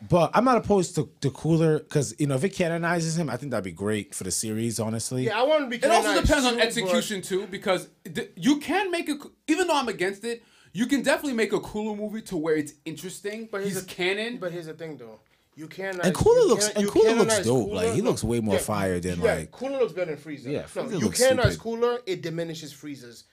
[0.09, 3.37] But I'm not opposed to, to cooler because you know if it canonizes him, I
[3.37, 4.81] think that'd be great for the series.
[4.81, 5.77] Honestly, Yeah, I want to be.
[5.77, 9.17] It also canonized depends on too, but- execution too, because th- you can make a.
[9.49, 12.73] Even though I'm against it, you can definitely make a Cooler movie to where it's
[12.85, 13.49] interesting.
[13.51, 14.39] But here's he's the- canon.
[14.39, 15.21] But here's the thing, though.
[15.57, 15.99] You can't.
[16.03, 17.71] And Cooler looks- and Cooler looks dope.
[17.71, 20.45] Like, he looks way more fire than, yeah, like- Cooler looks better than Frieza.
[20.47, 21.61] Yeah, no, Frieza you looks canonize stupid.
[21.61, 23.25] Cooler, it diminishes Frieza's.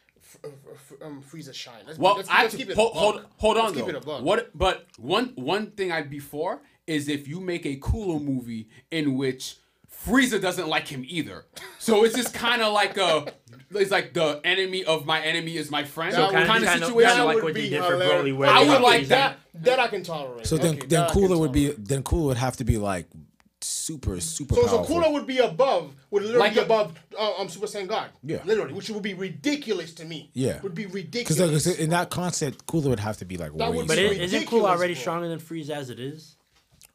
[1.01, 1.83] Um, Frieza's shine.
[1.85, 3.85] Let's, Well, let's, I let's keep it a hold, hold, hold on Let's though.
[3.85, 4.23] keep it.
[4.23, 4.57] What?
[4.57, 9.15] But one one thing I'd be for is if you make a Cooler movie in
[9.15, 9.57] which
[10.05, 11.45] Frieza doesn't like him either.
[11.79, 13.33] So it's just kind of like a.
[13.71, 16.85] It's like the enemy of my enemy is my friend That would- kind of kinda-
[16.85, 17.09] situation.
[17.11, 17.93] kinda like would what they be did for.
[17.97, 19.39] Broly, where I would like that.
[19.55, 20.45] That I can tolerate.
[20.45, 21.85] so then Okay, then that I can cooler would be tolerate.
[21.87, 23.07] then cooler would have to be like
[23.61, 24.95] super super So, so powerful.
[25.01, 28.09] Cooler would be above, would literally Like be a- above uh, um, Super Saiyan God.
[28.23, 28.39] Yeah.
[28.45, 30.29] Literally, which would be ridiculous to me.
[30.33, 30.61] Yeah.
[30.61, 31.65] Would be ridiculous.
[31.65, 34.13] because in that concept, cooler would have to be like That would But be super-
[34.21, 36.35] is, isn't Cool already stronger than Frieza as it is?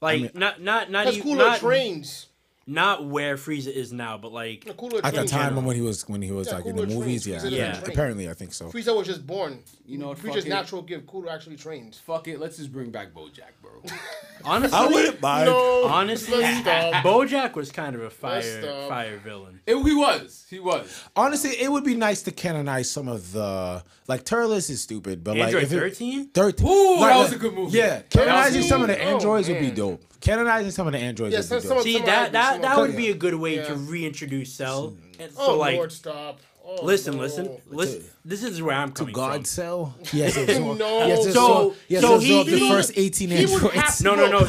[0.01, 2.27] Like mean- not not not Because even Cooler not, trains.
[2.67, 6.31] Not where Frieza is now, but like at the time when he was when he
[6.31, 7.25] was Yeah, like in the movies.
[7.25, 7.45] trains.
[7.45, 7.81] Yeah, yeah.
[7.85, 8.67] Apparently, I think so.
[8.71, 9.59] Frieza was just born.
[9.85, 11.07] You know Frieza's natural gift.
[11.07, 11.99] Cooler actually trains.
[11.99, 13.83] Fuck it, let's just bring back BoJack, bro.
[14.45, 15.47] honestly, I wouldn't mind.
[15.47, 16.43] No, honestly.
[16.43, 18.43] BoJack was kind of a fire
[18.89, 19.61] fire villain.
[19.67, 21.03] It- he was, he was.
[21.17, 25.37] Honestly, it would be nice to canonize some of the like Turles is stupid, but
[25.37, 26.27] Android like if it- 13?
[26.29, 26.67] 13.
[26.67, 27.77] Ooh, Like, that was a good movie.
[27.79, 30.05] Yeah, canonizing a some of the androids Oh, would be oh, dope.
[30.21, 31.79] Canonizing some of the androids Yeah, would be some dope.
[31.79, 33.65] of- See Some that of that that would be a good way Yeah.
[33.69, 34.97] to reintroduce Cell.
[35.19, 36.41] And Oh so like, Lord, stop.
[36.65, 37.23] Oh, listen, no.
[37.23, 38.05] listen, listen.
[38.25, 39.45] This is where I'm coming to God from.
[39.45, 39.95] cell.
[40.13, 40.79] Yes, it was.
[40.83, 41.07] No.
[41.07, 41.77] Yes, it So- was.
[41.89, 43.75] Yes, so it was he- the he- first eighteen he androids.
[43.75, 44.45] have to- No, no, no.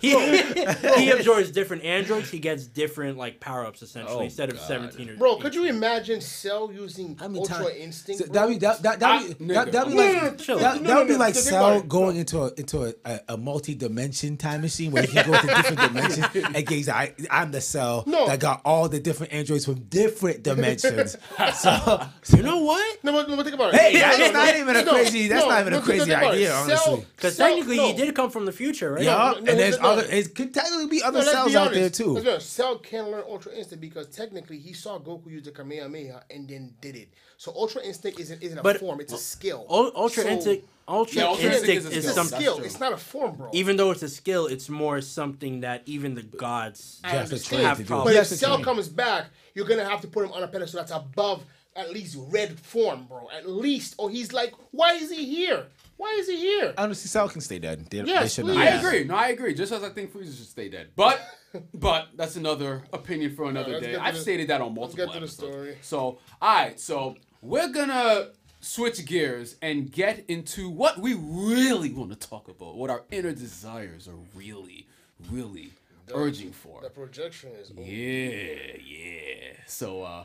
[0.00, 2.30] He he, he absorbs different androids.
[2.30, 4.66] He gets different like power ups essentially Oh, instead of God.
[4.68, 5.16] seventeen or.
[5.16, 8.26] Bro, could you imagine Cell using How many Ultra times- Instinct?
[8.26, 8.30] So?
[8.32, 10.58] That'd be that that that'd be I- that, that'd be like No, no, no, chill.
[10.58, 13.36] that, no, that would no, be like Cell going into a into a, a, a
[13.38, 16.88] multi dimension time machine where he can go to different dimensions and gaze.
[16.90, 21.16] I I'm the Cell that got all the different androids from different dimensions.
[21.54, 22.97] so You know what?
[23.02, 23.80] No, but, no, but think about it.
[23.80, 25.80] Hey, No, that's no, not no, even a no, crazy- that's no, not even a
[25.80, 27.06] crazy think idea, Cell- honestly.
[27.16, 27.86] Because technically, no.
[27.86, 29.02] he did come from the future, right?
[29.04, 29.88] Yeah, no, and there's no.
[29.90, 30.02] other.
[30.10, 32.12] It could technically be other No, cells be out there too.
[32.14, 32.52] Let's be honest.
[32.52, 36.74] Cell can learn Ultra Instinct because technically he saw Goku use the Kamehameha and then
[36.80, 37.08] did it.
[37.36, 39.64] So Ultra Instinct isn't isn't a But- form; it's a skill.
[39.68, 42.24] Ultra So, Instinct, Ultra Yeah, Ultra Instinct Instinct is is, a It's skill.
[42.24, 42.40] something.
[42.40, 42.64] skill.
[42.64, 43.50] It's not a form, bro.
[43.52, 47.00] Even though it's a skill, it's more something that even the gods.
[47.04, 47.76] I You have to understand.
[47.78, 47.84] do.
[47.94, 50.78] But if have Cell comes back, you're gonna have to put him on a pedestal
[50.80, 51.44] that's above
[51.78, 53.28] at least red form, bro.
[53.34, 55.66] At least, or he's like, why is he here?
[55.96, 56.74] Why is he here?
[56.76, 57.86] Honestly, Cell can stay dead.
[57.90, 58.58] They, Yes, they please.
[58.58, 59.04] I agree.
[59.04, 59.54] No, I agree.
[59.54, 60.88] Just as I think Frieza should stay dead.
[60.94, 61.20] But
[61.74, 63.96] but that's another opinion for another let's day.
[63.96, 65.78] I've the- stated that on multiple let's multiple get to the story.
[65.82, 68.28] So all right, so we're gonna
[68.60, 73.32] switch gears and get into what we really want to talk about, what our inner
[73.32, 74.86] desires are really,
[75.30, 75.70] really
[76.12, 76.80] urging for.
[76.82, 77.72] The projection is.
[77.76, 79.52] Yeah, yeah.
[79.66, 80.24] So, uh,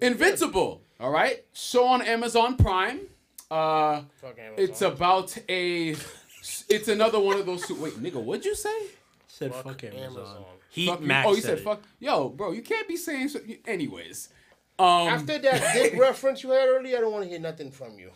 [0.00, 0.82] Invincible.
[1.00, 3.00] All right, show on Amazon Prime.
[3.50, 4.54] Uh, Amazon.
[4.56, 5.96] it's about a.
[6.68, 7.68] It's another one of those.
[7.70, 8.86] Wait, nigga, what'd you say?
[9.26, 10.04] Said Fuck fuck, Amazon.
[10.04, 10.44] Amazon.
[10.70, 11.00] He Fuck.
[11.02, 11.64] Max Oh, you said, said it.
[11.64, 11.82] fuck.
[12.00, 13.28] Yo, bro, you can't be saying.
[13.28, 14.28] So, anyways,
[14.78, 17.98] um, After that dick reference you had earlier, I don't want to hear nothing from
[17.98, 18.10] you.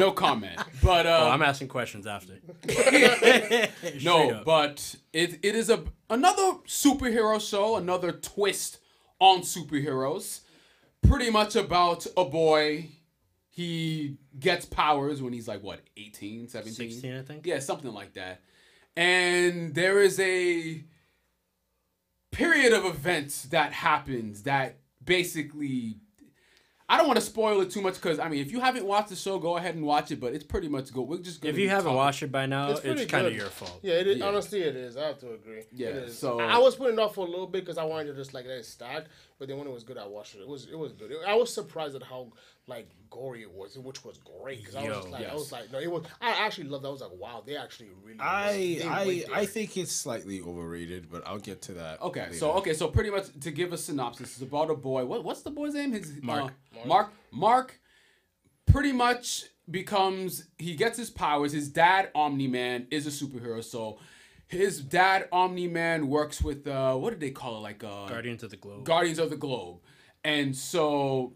[0.00, 0.58] no comment.
[0.82, 2.34] But uh, Oh, I'm asking questions after.
[4.02, 4.44] No, up.
[4.44, 8.78] but it it is a another superhero show, another twist
[9.22, 10.40] on superheroes.
[11.00, 12.88] Pretty much about a boy.
[13.48, 16.90] He gets powers when he's like what, 18, 17?
[16.90, 17.46] 16, I think.
[17.46, 18.40] Yeah, something like that.
[18.96, 20.82] And there is a
[22.32, 26.00] period of events that happens that basically
[26.92, 29.08] I don't want to spoil it too much because I mean, if you haven't watched
[29.08, 30.20] the show, go ahead and watch it.
[30.20, 31.00] But it's pretty much go.
[31.00, 33.34] We're just gonna If you haven't talking- watched it by now, It's it's, kind of
[33.34, 33.80] your fault.
[33.82, 34.18] Yeah, it is.
[34.18, 34.26] Yeah.
[34.26, 34.98] honestly, it is.
[34.98, 35.62] I have to agree.
[35.72, 36.18] Yeah, it is.
[36.18, 38.14] so- I, I was putting it off for a little bit because I wanted to
[38.14, 39.06] just like let it stack.
[39.42, 40.42] But then when it was good, I watched it.
[40.42, 41.10] It was it was good.
[41.26, 42.28] I was surprised at how
[42.68, 44.60] like gory it was, which was great.
[44.60, 46.04] Because I was Yo, just like, I was like, no, it was.
[46.20, 46.84] I actually loved.
[46.84, 46.90] That.
[46.90, 48.20] I was like, wow, they actually really.
[48.20, 49.24] I I.
[49.40, 52.00] I think it's slightly overrated, but I'll get to that.
[52.02, 52.34] Okay, later.
[52.34, 55.04] so okay, so pretty much to give a synopsis, it's about a boy.
[55.06, 55.90] What what's the boy's name?
[55.90, 56.52] His Mark.
[56.80, 57.12] uh, Mark.
[57.32, 57.80] Mark.
[58.66, 61.50] Pretty much becomes he gets his powers.
[61.50, 63.64] His dad, Omni Man, is a superhero.
[63.64, 63.98] So
[64.52, 67.60] his dad, Omni Man, works with uh, what did they call it?
[67.60, 68.84] Like uh, Guardians of the Globe.
[68.84, 69.78] Guardians of the Globe.
[70.24, 71.32] And so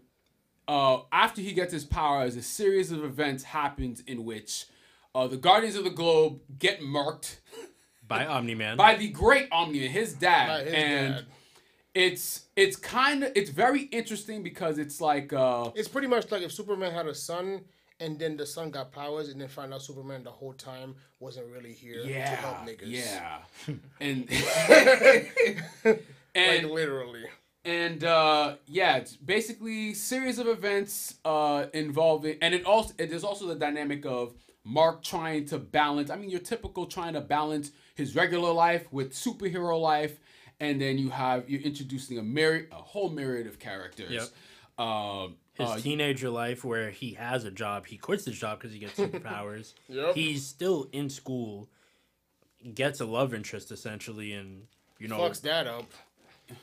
[0.67, 4.65] uh, after he gets his powers, a series of events happens in which
[5.13, 7.41] uh, the Guardians of the Globe get marked
[8.07, 8.77] by Omni Man.
[8.77, 10.47] by the great Omni, his dad.
[10.47, 11.25] By his and dad.
[11.93, 16.43] it's it's kind of it's very interesting because it's like uh It's pretty much like
[16.43, 17.61] if Superman had a son.
[17.99, 21.47] And then the son got powers, and then find out Superman the whole time wasn't
[21.51, 22.81] really here to help yeah niggas.
[23.67, 24.29] yeah and
[25.85, 26.03] like
[26.35, 27.23] and literally.
[27.65, 33.23] and uh yeah it's basically series of events uh involving and it also it is
[33.23, 34.33] also the dynamic of
[34.63, 39.11] mark trying to balance i mean your typical trying to balance his regular life with
[39.13, 40.19] superhero life
[40.59, 44.11] and then you have you're introducing a myriad a whole myriad of characters
[44.77, 44.85] Yep.
[44.87, 47.85] um his uh, teenager life where he has a job.
[47.87, 49.73] He quits his job because he gets superpowers.
[49.89, 50.15] Yep.
[50.15, 51.69] He's still in school,
[52.73, 54.63] gets a love interest essentially, and
[54.99, 55.85] you know, Fucks that up.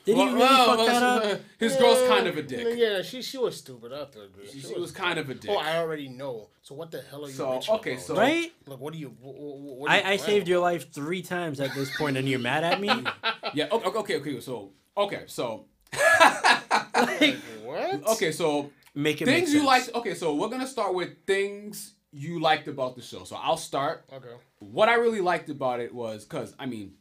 [0.03, 1.41] did he really well, fuck that well, up?
[1.59, 3.93] his girl's kind of a dick Yeah, she she was stupid.
[3.93, 4.47] I thought to agree.
[4.51, 6.49] she, she was kind of a dick Oh, I already know.
[6.63, 7.33] So what the hell are you?
[7.33, 8.03] So, okay, about?
[8.03, 8.51] so- Right?
[8.65, 9.15] Look, what do you?
[9.21, 12.17] What, what, what are you I, I saved your life three times at this point,
[12.17, 12.89] and you're mad at me.
[13.53, 15.65] yeah okay okay okay so okay so
[16.03, 18.07] like, What?
[18.07, 19.67] okay so Make it make things you sense.
[19.67, 19.89] liked.
[19.95, 23.25] Okay, so we're gonna start with things you liked about the show.
[23.25, 24.05] So I'll start.
[24.11, 24.29] Okay.
[24.59, 26.93] What I really liked about it was because I mean,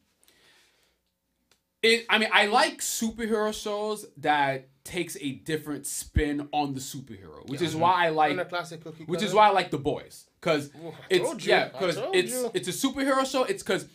[1.83, 2.05] it.
[2.09, 7.63] I mean, I like superhero shows that takes a different spin on the superhero, which
[7.63, 9.05] is why I like the classic cookie.
[9.05, 11.97] which is why I like the boys because I it's told you, yeah I because
[11.97, 12.51] told it's you.
[12.55, 13.45] it's a superhero show.
[13.45, 13.87] It's because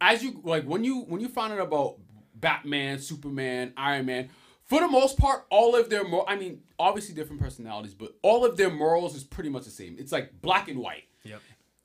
[0.00, 1.98] as you like when you when you find out about
[2.34, 4.28] Batman, Superman, Iron Man,
[4.68, 8.44] for the most part, all of their mor- I mean obviously different personalities, but all
[8.44, 9.96] of their morals is pretty much the same.
[9.98, 11.40] It's like black and white Yep.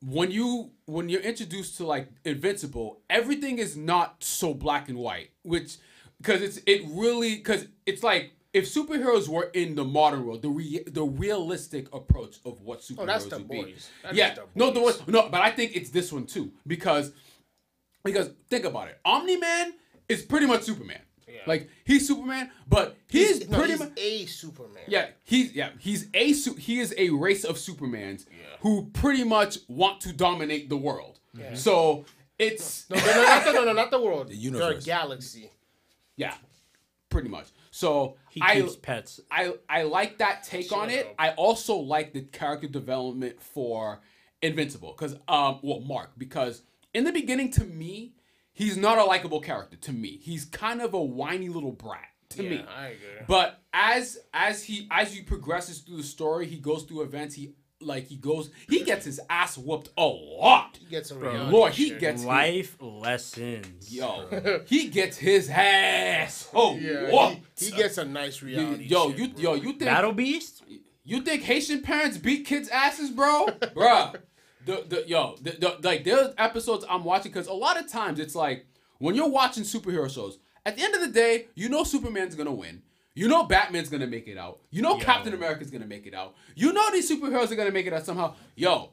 [0.06, 5.32] when you when you're introduced to like Invincible, everything is not so black and white,
[5.44, 5.78] which
[6.18, 10.50] because it's it really because it's like if superheroes were in the modern world, the
[10.50, 13.76] re, the realistic approach of what oh, superheroes Oh, that's the would be.
[14.04, 17.12] That's yeah, the no, the one, no, but I think it's this one too because
[18.04, 19.74] because think about it, Omni Man
[20.10, 21.00] is pretty much Superman.
[21.48, 24.84] Like he's Superman, but he's, He's, pretty he's much a Superman.
[24.88, 28.26] yeah, he's yeah, he's a su- he is a race of Supermans
[28.62, 31.20] who pretty much want to dominate the world.
[31.56, 32.06] So
[32.40, 34.30] it's No, no, no, not the, no, no, not the world.
[34.30, 34.84] The universe.
[34.84, 35.52] The galaxy.
[36.16, 36.36] yeah,
[37.10, 37.48] pretty much.
[37.72, 39.20] So He I keeps pets.
[39.32, 41.16] I I like that take on Shut it.
[41.18, 44.02] I also like the character development for
[44.42, 46.62] Invincible because um well Mark because
[46.94, 48.14] in the beginning to me
[48.54, 50.20] he's not a likable character to me.
[50.22, 52.64] He's kind of a whiny little brat to me.
[52.68, 53.26] I agree.
[53.28, 57.36] But as as he as he progresses through the story, he goes through events.
[57.36, 60.78] He like he goes he gets his ass whooped a lot.
[60.80, 62.00] He gets a reality Lord, he shit.
[62.00, 63.94] gets his- Life lessons.
[63.94, 67.60] yo he gets his ass oh Yeah, whooped.
[67.60, 68.86] he, he gets a nice reality.
[68.86, 69.42] yo shit, you bro.
[69.42, 70.64] yo you think Battle Beast.
[71.04, 73.48] You think Haitian parents beat kids' asses, bro?
[73.76, 74.16] Bruh.
[74.66, 78.20] The, the, yo, the, the, like, there's episodes I'm watching because a lot of times
[78.20, 78.66] it's like
[79.00, 82.54] when you're watching superhero shows, at the end of the day, you know Superman's gonna
[82.54, 82.82] win.
[83.16, 84.60] You know Batman's gonna make it out.
[84.72, 85.04] You know Yo.
[85.04, 86.36] Captain America's gonna make it out.
[86.56, 88.36] You know these superheroes are gonna make it out somehow.
[88.56, 88.92] Yo,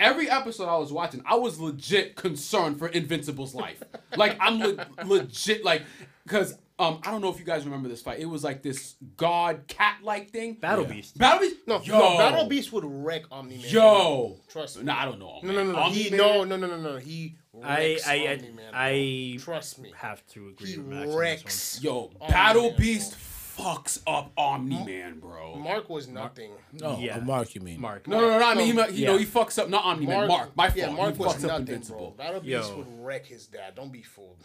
[0.00, 3.82] every episode I was watching, I was legit concerned for Invincible's life.
[4.16, 5.82] like, I'm le- legit, like,
[6.24, 8.18] because um, I don't know if you guys remember this fight.
[8.20, 10.54] It was like this god cat like thing.
[10.54, 10.92] Battle Yeah.
[10.92, 11.18] Beast.
[11.18, 11.56] Battle Beast?
[11.66, 13.66] No, yo, no, Battle Beast would wreck Omni Man.
[13.68, 14.84] Yo, Trust me.
[14.84, 15.38] No, I don't know.
[15.42, 15.78] No, no, no, no.
[15.78, 16.96] Omni He, no, no, no, no, no.
[16.98, 18.70] He I wrecks I Omni Man.
[18.74, 18.88] I,
[19.34, 19.92] I Trust me.
[19.96, 21.80] have to agree He with Max on wrecks.
[21.82, 23.16] Yo, Omni Battle Man, Beast
[23.58, 25.54] fucks up Omni Man, bro.
[25.56, 26.52] Mark was nothing.
[26.82, 27.18] Oh, Yeah.
[27.18, 27.78] a Mark, you mean?
[27.80, 28.08] Mark.
[28.08, 28.46] no, no, no, no.
[28.48, 29.12] I mean, he, he, Yeah.
[29.12, 29.68] no, he fucks up.
[29.68, 30.26] Not Omni Man.
[30.26, 30.56] Mark.
[30.56, 30.76] My fault.
[30.78, 32.14] Yeah, Mark he was fucks up nothing, Invincible.
[32.16, 32.24] bro.
[32.24, 32.76] Battle Beast Yo.
[32.78, 33.74] would wreck his dad.
[33.74, 34.42] Don't be fooled.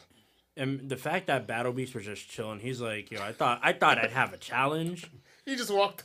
[0.57, 3.73] And the fact that Battle Beast was just chilling, he's like, yo, I thought I
[3.73, 5.09] thought I'd have a challenge.
[5.45, 6.03] He just walked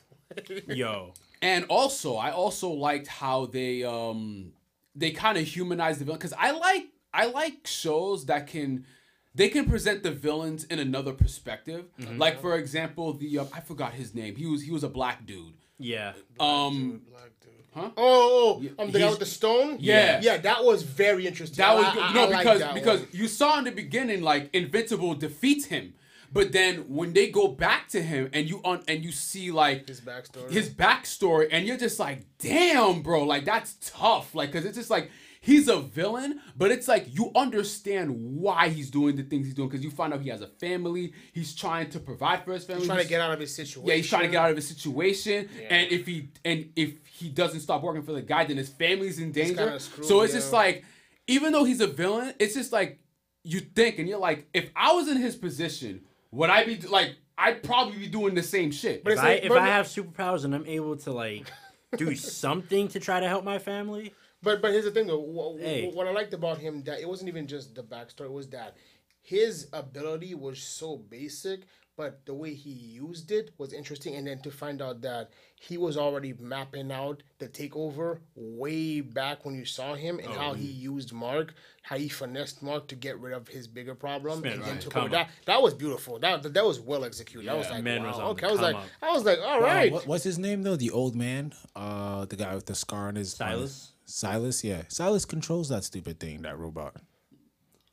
[0.48, 0.62] away.
[0.68, 4.52] Yo, And also, I also liked how they um
[4.94, 8.86] they kind of humanized the villain because I like I like shows that can
[9.34, 11.86] they can present the villains in another perspective.
[12.00, 12.18] Mm-hmm.
[12.18, 14.36] Like for example, the uh, I forgot his name.
[14.36, 15.54] He was he was a black dude.
[15.78, 16.12] yeah.
[16.38, 17.31] Um, Black dude.
[17.74, 17.90] Huh?
[17.96, 19.78] Oh, oh, um, the guy with the stone.
[19.80, 20.20] Yeah.
[20.22, 21.56] yeah, that was very interesting.
[21.56, 22.02] That was I- good.
[22.02, 23.08] I- no I because that because one.
[23.12, 25.94] you saw in the beginning like Invincible defeats him,
[26.30, 29.88] but then when they go back to him and you on and you see like
[29.88, 30.50] his backstory.
[30.50, 34.35] his backstory and you're just like, damn, bro, like that's tough.
[34.35, 35.11] Like, cause it's just like
[35.42, 39.68] he's a villain, but it's like you understand why he's doing the things he's doing
[39.68, 41.12] because you find out he has a family.
[41.35, 42.81] He's trying to provide for his family.
[42.83, 43.88] He's trying to get out of his situation.
[43.88, 45.66] yeah, he's trying to get out of his situation, Yeah.
[45.74, 49.18] and if he and if he doesn't stop working for the guy, then his family's
[49.18, 49.55] in danger.
[49.57, 50.85] kinda screwed, so it's just like,
[51.26, 52.98] even though he's a villain, it's just like
[53.44, 57.16] you think, and you're like, if I was in his position, would I be like?
[57.38, 59.02] I'd probably be doing the same shit.
[59.02, 61.50] But If it's I like- if but- I have superpowers and I'm able to like
[61.96, 65.18] do something to try to help my family, But but here's the thing though.
[65.20, 65.90] What, Hey.
[65.92, 68.26] what I liked about him that it wasn't even just the backstory.
[68.26, 68.76] It was that
[69.20, 71.61] his ability was so basic,
[71.96, 74.16] but the way he used it was interesting.
[74.16, 79.44] And then to find out that he was already mapping out the takeover way back
[79.44, 83.20] when you saw him, and how he used Mark, how he finessed Mark to get
[83.20, 84.81] rid of his bigger problem, Spin and then right.
[84.81, 85.09] took over.
[85.11, 86.18] That that was beautiful.
[86.18, 87.48] That that was well executed.
[87.48, 88.09] I was like, man wow.
[88.09, 88.48] was on okay.
[88.48, 88.88] I was like, come up.
[89.02, 89.92] I was like, all right.
[89.92, 90.74] what, what's his name though?
[90.74, 93.88] The old man, uh, the guy with the scar on his on his- Silas?
[94.04, 94.82] Silas, yeah.
[94.88, 96.96] Silas controls that stupid thing, that robot.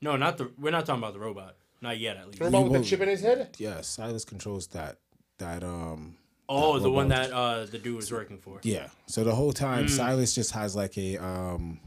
[0.01, 0.51] no, not the.
[0.57, 1.55] We're not talking about the robot.
[1.81, 2.39] Not yet, at least.
[2.39, 3.55] Remember with will- the chip in his head?
[3.57, 4.97] Yeah, Silas controls that.
[5.37, 6.15] That um.
[6.49, 8.59] Oh, that the one that uh the dude was working for.
[8.63, 8.87] Yeah.
[9.05, 9.89] So the whole time, Mm.
[9.89, 11.79] Silas just has like a um,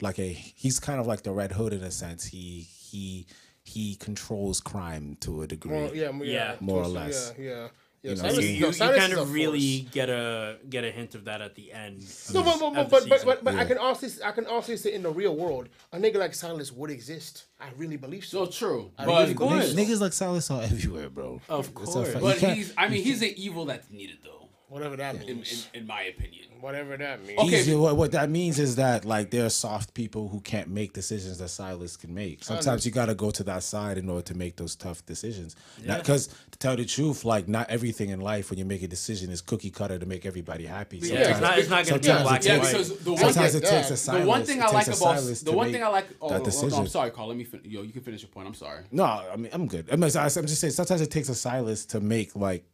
[0.00, 2.26] like a he's kind of like the Red Hood in a sense.
[2.26, 3.26] He he
[3.64, 5.72] he controls crime to a degree.
[5.72, 6.54] Well, yeah, yeah, Yeah.
[6.60, 7.32] More or less.
[7.38, 7.68] Yeah, yeah.
[8.02, 8.10] Yeah.
[8.12, 9.92] You know, Silas- You, you, no, you kind of really force.
[9.92, 12.02] get a get a hint of that at the end.
[12.32, 13.26] No, of but but but but, but, season.
[13.26, 16.16] but, but I can also I can also say in the real world, a nigga
[16.16, 17.44] like Silas would exist.
[17.60, 18.46] I really believe so.
[18.46, 21.40] So true, I but really believe Niggas, niggas like Silas are everywhere, bro.
[21.48, 22.14] Of course.
[22.14, 24.39] but he's I mean he's an evil that's needed though,
[24.70, 25.68] Whatever that in, in, means.
[25.74, 26.44] in my opinion.
[26.60, 27.40] Whatever that means.
[27.40, 27.64] Okay.
[27.64, 30.92] He's- what, what that means is that like there are soft people who can't make
[30.92, 32.44] decisions that Silas can make.
[32.44, 35.56] Sometimes you got to go to that side in order to make those tough decisions.
[35.84, 39.30] Because to tell the truth, like not everything in life when you make a decision
[39.30, 40.98] is cookie cutter to make everybody happy.
[40.98, 41.58] Yeah, Sometimes, it's not.
[41.58, 42.82] It's not gonna be black it Yeah, and takes- white.
[42.88, 44.22] because the one sometimes get it takes a Silas.
[44.22, 46.06] the one thing I like about Silas the one thing I like.
[46.22, 46.78] Oh, that oh, no, decision.
[46.78, 47.28] I'm sorry, Carl.
[47.28, 47.82] Let me fin- yo.
[47.82, 48.46] You can finish your point.
[48.46, 48.84] I'm sorry.
[48.92, 49.88] No, I mean I'm good.
[49.90, 52.64] I mean, I- I'm just saying sometimes it takes a Silas to make like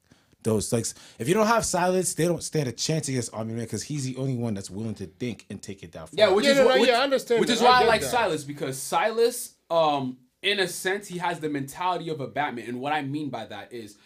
[0.47, 0.87] those like
[1.19, 4.05] if you don't have Silas, they don't stand a chance against Omni Man because he's
[4.05, 6.15] the only one that's willing to think and take it that far.
[6.15, 7.55] Yeah, which Yeah, is no, no, which, yeah, I understand Which that.
[7.57, 8.11] is why I, get like that.
[8.11, 12.81] Silas because Silas, um, in a sense, he has the mentality of a Batman, and
[12.81, 13.99] what I mean by that is,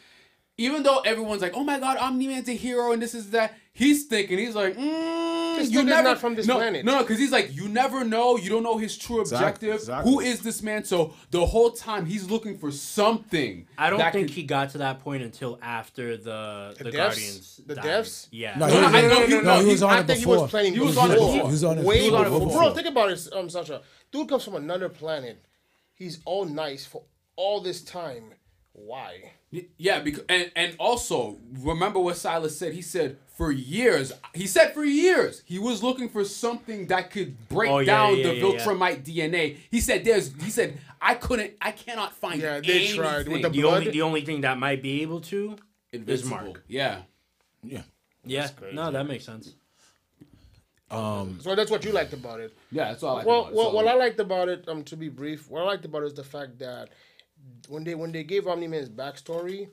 [0.60, 3.54] even though everyone's like, "Oh my God, Omni Man's a hero," and this is that,
[3.72, 6.98] he's thinking he's like, mm, This "You nigga's never not from this no, planet." No,
[7.02, 8.36] because he's like, "You never know.
[8.36, 9.74] You don't know his true objective.
[9.74, 10.10] exactly.
[10.12, 13.66] Who is this man?" So the whole time he's looking for something.
[13.78, 16.96] I don't think could- he got to that point until after the the, deaths?
[17.16, 17.60] Guardians.
[17.66, 17.84] The died.
[17.84, 18.28] deaths?
[18.30, 18.56] Yeah.
[18.58, 20.18] No, No, he no, was- I know he- no, he was on I it think
[20.20, 20.42] he before.
[20.42, 20.72] was planning.
[20.74, 21.04] He was before.
[21.04, 21.32] on it before.
[21.34, 22.40] He was on it Way on it before.
[22.46, 22.62] before.
[22.62, 23.82] Bro, think about it, um, Sasha.
[24.12, 25.42] Dude comes from another planet.
[25.94, 27.02] He's all nice for
[27.36, 28.34] all this time.
[28.72, 29.32] Why?
[29.52, 32.72] Y- Yeah, because and and also remember what Silas said.
[32.72, 34.12] He said for years.
[34.34, 38.16] He said for years he was looking for something that could break Oh, yeah, down
[38.16, 38.58] yeah, the yeah, yeah.
[38.64, 39.56] Viltrumite DNA.
[39.70, 40.32] He said there's.
[40.42, 41.54] He said I couldn't.
[41.60, 42.40] I cannot find.
[42.40, 43.78] Yeah, they tried with the The blood.
[43.78, 45.56] only the only thing that might be able to
[45.92, 46.36] is Invincible.
[46.36, 46.64] Mark.
[46.68, 47.02] Yeah.
[47.64, 47.82] Yeah.
[48.24, 48.76] Yeah, crazy.
[48.76, 49.54] no, that makes sense.
[50.90, 52.52] Um, So that's what you liked about it.
[52.72, 53.14] Yeah, that's all.
[53.14, 53.56] I like Well, about it.
[53.56, 56.02] well, So- what I liked about it, um, to be brief, what I liked about
[56.02, 56.90] it is the fact that
[57.68, 59.68] when they when they gave Omni Man's backstory,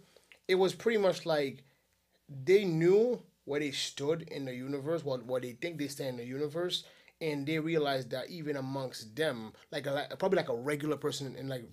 [0.47, 1.63] it was pretty much like
[2.43, 6.17] they knew where they stood in the universe, what what they think they stand in
[6.17, 6.83] the universe,
[7.21, 11.35] and they realized that even amongst them, like a like, probably like a regular person
[11.35, 11.63] in like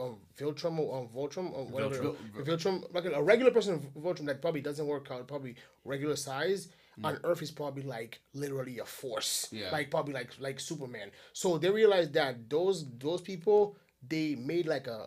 [0.00, 4.26] um, Viltrum or um, Voltrum or whatever, Vil- Viltrum, like a regular person in Voltrum
[4.26, 6.68] that probably doesn't work out, probably regular size.
[7.04, 9.70] On Earth is probably like literally a force, Yeah.
[9.70, 11.12] like probably like like Superman.
[11.32, 13.76] So they realized that those those people
[14.06, 15.06] they made like a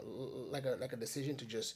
[0.49, 1.75] like a like a decision to just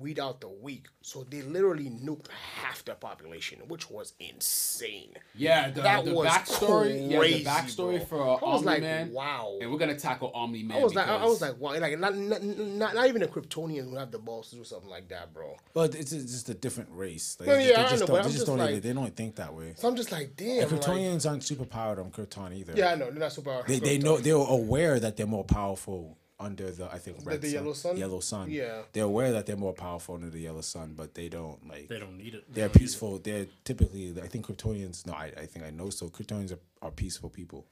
[0.00, 0.86] weed out the weak.
[1.02, 5.10] So they literally nuked half the population, which was insane.
[5.36, 7.08] Yeah, the, That the was backstory.
[7.08, 8.06] yeah, the backstory bro.
[8.06, 9.12] for uh, I was Omni like, Man.
[9.12, 9.56] wow.
[9.60, 10.78] And we're gonna tackle Omni Man.
[10.78, 13.28] I was like, I, I was like, wow, like not, not not not even a
[13.28, 15.54] Kryptonian would have the balls to do something like that, bro.
[15.74, 17.36] But it's it's just a different race.
[17.38, 18.92] Like, No, they yeah, just I know, don't, they just just don't like- even, they
[18.92, 19.74] don't think that way.
[19.76, 20.62] So I'm just like, damn.
[20.62, 22.72] And like- Kryptonians aren't super powered on Krypton either.
[22.74, 23.62] yeah, I know they're not super.
[23.68, 27.48] They, they know they're aware that they're more powerful under the I think red the
[27.48, 27.96] yellow sun?
[27.96, 28.50] Yellow sun.
[28.50, 28.82] Yeah.
[28.92, 31.98] They're aware that they're more powerful under the yellow sun, but they don't like They
[31.98, 32.44] don't need it.
[32.52, 33.18] they're peaceful.
[33.18, 36.08] They're typically I think Kryptonians no, I, I think I know so.
[36.08, 37.66] Kryptonians are, are peaceful people.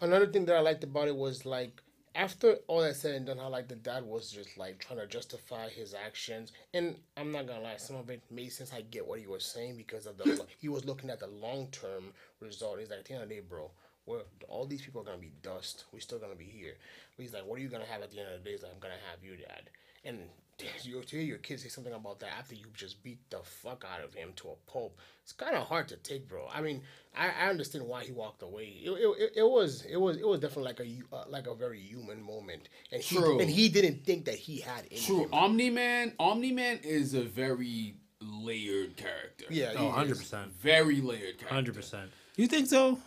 [0.00, 1.80] Another thing that I liked about it was like
[2.16, 5.06] after all that said and done, how like the dad was just like trying to
[5.06, 8.72] justify his actions, and I'm not gonna lie, some of it made sense.
[8.72, 11.68] I get what he was saying because of the he was looking at the long
[11.72, 12.78] term result.
[12.78, 13.70] He's like, at the end of the day, bro,
[14.06, 15.84] we're, all these people are gonna be dust.
[15.92, 16.74] We're still gonna be here.
[17.16, 18.52] But he's like, what are you gonna have at the end of the day?
[18.52, 19.70] He's like, I'm gonna have you, dad.
[20.04, 20.18] And
[20.82, 24.04] you hear your kid say something about that after you just beat the fuck out
[24.04, 26.48] of him to a pulp, it's kind of hard to take, bro.
[26.52, 26.82] I mean,
[27.16, 28.74] I, I understand why he walked away.
[28.82, 31.54] It, it, it, it was it was it was definitely like a uh, like a
[31.54, 33.40] very human moment, and he True.
[33.40, 35.00] and he didn't think that he had it.
[35.00, 35.24] True.
[35.24, 35.28] him.
[35.34, 36.12] Omni Man.
[36.18, 39.46] Omni Man is a very layered character.
[39.50, 40.48] Yeah, Oh, 100%.
[40.62, 41.72] Very layered character.
[41.72, 42.06] 100%.
[42.36, 42.98] You think so?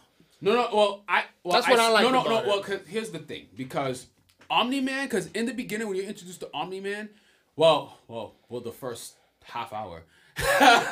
[0.41, 0.69] No, no.
[0.73, 1.23] Well, I.
[1.43, 2.39] Well, That's what I like No, no, about no.
[2.39, 2.47] it.
[2.47, 3.47] Well, cause here's the thing.
[3.55, 4.07] Because
[4.49, 5.05] Omni Man.
[5.05, 7.09] Because in the beginning, when you're introduced to Omni Man,
[7.55, 10.03] well, well, well, the first half hour,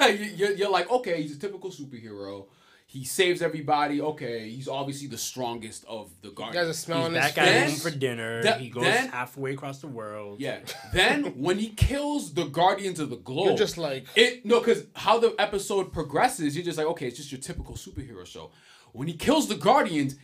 [0.09, 2.47] you- you're, you're like, okay, he's a typical superhero.
[2.87, 3.99] He saves everybody.
[3.99, 6.69] Okay, he's obviously the strongest of the He has Guardians.
[6.69, 8.43] a smell He's on his back at Then- home for dinner.
[8.43, 10.39] that- he goes then- halfway across the world.
[10.39, 10.59] Yeah.
[10.93, 14.45] Then when he kills the Guardians of the Globe, You're just like- it.
[14.45, 18.25] No, because how the episode progresses, you're just like, okay, it's just your typical superhero
[18.25, 18.51] show.
[18.95, 20.15] When he kills the Guardians,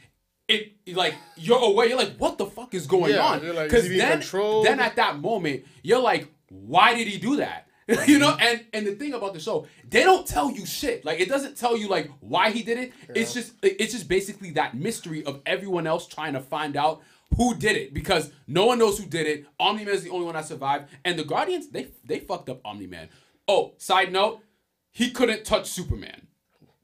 [0.48, 1.88] it like you're away.
[1.90, 3.56] You're like, what the fuck is going Yeah, on?
[3.56, 4.66] like, Because being then, controlled?
[4.66, 7.68] then at that moment, you're like, why did he do that?
[8.08, 11.04] you know, and and the thing about the show, they don't tell you shit.
[11.04, 12.94] Like it doesn't tell you like why he did it.
[13.14, 17.02] It's just it's just basically that mystery of everyone else trying to find out
[17.38, 19.46] who did it because no one knows who did it.
[19.60, 22.62] Omni Man is the only one that survived, and the Guardians they they fucked up
[22.64, 23.10] Omni Man.
[23.48, 24.42] Oh, side note,
[24.92, 26.28] he couldn't touch Superman.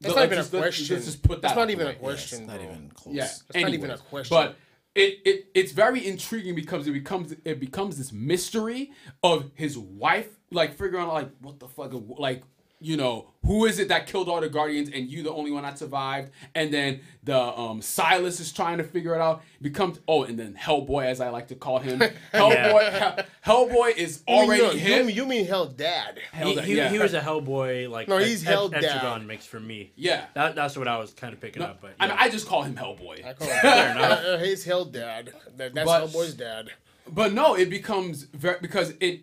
[0.00, 0.96] That's not even a question.
[0.96, 2.40] let's just put That's that not even a question.
[2.40, 3.14] It's not even close.
[3.14, 4.36] Yeah, That's not even a question.
[4.36, 4.56] But
[4.94, 8.92] it, it it's very intriguing because it becomes it becomes this mystery
[9.22, 12.42] of his wife like figuring out like what the fuck like
[12.80, 15.64] you know who is it that killed all the guardians and you the only one
[15.64, 20.22] that survived and then the um Silas is trying to figure it out becomes oh
[20.22, 21.98] and then Hellboy as I like to call him
[22.34, 26.20] Hellboy Hellboy is You mean- already you, mean, you mean hell dad?
[26.34, 26.88] He, he, yeah.
[26.88, 29.26] he was a Hellboy, like, No, e- he's e- held Etrigan down.
[29.26, 29.92] mix for me.
[29.96, 31.80] yeah That, that's what I was kind of picking up.
[31.80, 34.84] But I mean I just call him Hellboy I call him uh, uh, he's hell
[34.84, 35.32] dad.
[35.56, 36.70] That, that's But- Hellboy's dad.
[37.10, 39.22] But no, it becomes very because it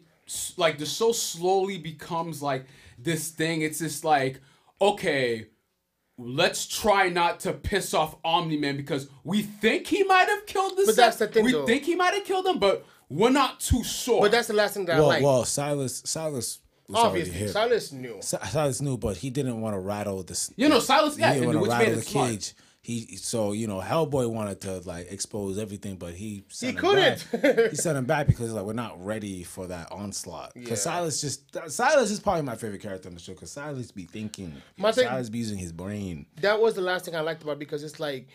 [0.58, 2.66] like the show slowly becomes like
[2.98, 3.62] this thing.
[3.62, 4.42] It's just like
[4.82, 5.48] okay,
[6.18, 10.78] let's try not to piss off Omni Man because we think he might have killed
[10.78, 10.88] this.
[10.88, 11.66] But that's the thing, We though.
[11.66, 14.22] think he might have killed him, but we're not too sure.
[14.22, 15.24] But that's the last thing that Well, I like.
[15.24, 17.48] well, Silas Silas was already Obviously.
[17.48, 18.18] Silas knew.
[18.22, 20.52] Si- Silas knew, but he didn't want to rattle this.
[20.56, 21.18] you know Silas.
[21.18, 22.30] Yeah, he didn't want to rattle it the smart.
[22.32, 22.54] cage.
[22.86, 27.26] He so you know Hellboy wanted to like expose everything, but he him couldn't.
[27.72, 30.54] He sent him back because like we're not ready for that onslaught.
[30.54, 30.92] Because Yeah.
[30.94, 33.34] Silas just Silas is probably my favorite character on the show.
[33.34, 36.28] Because Silas be thinking, My thing- Silas be using his brain.
[36.42, 38.28] that was the last thing I liked about it because it's like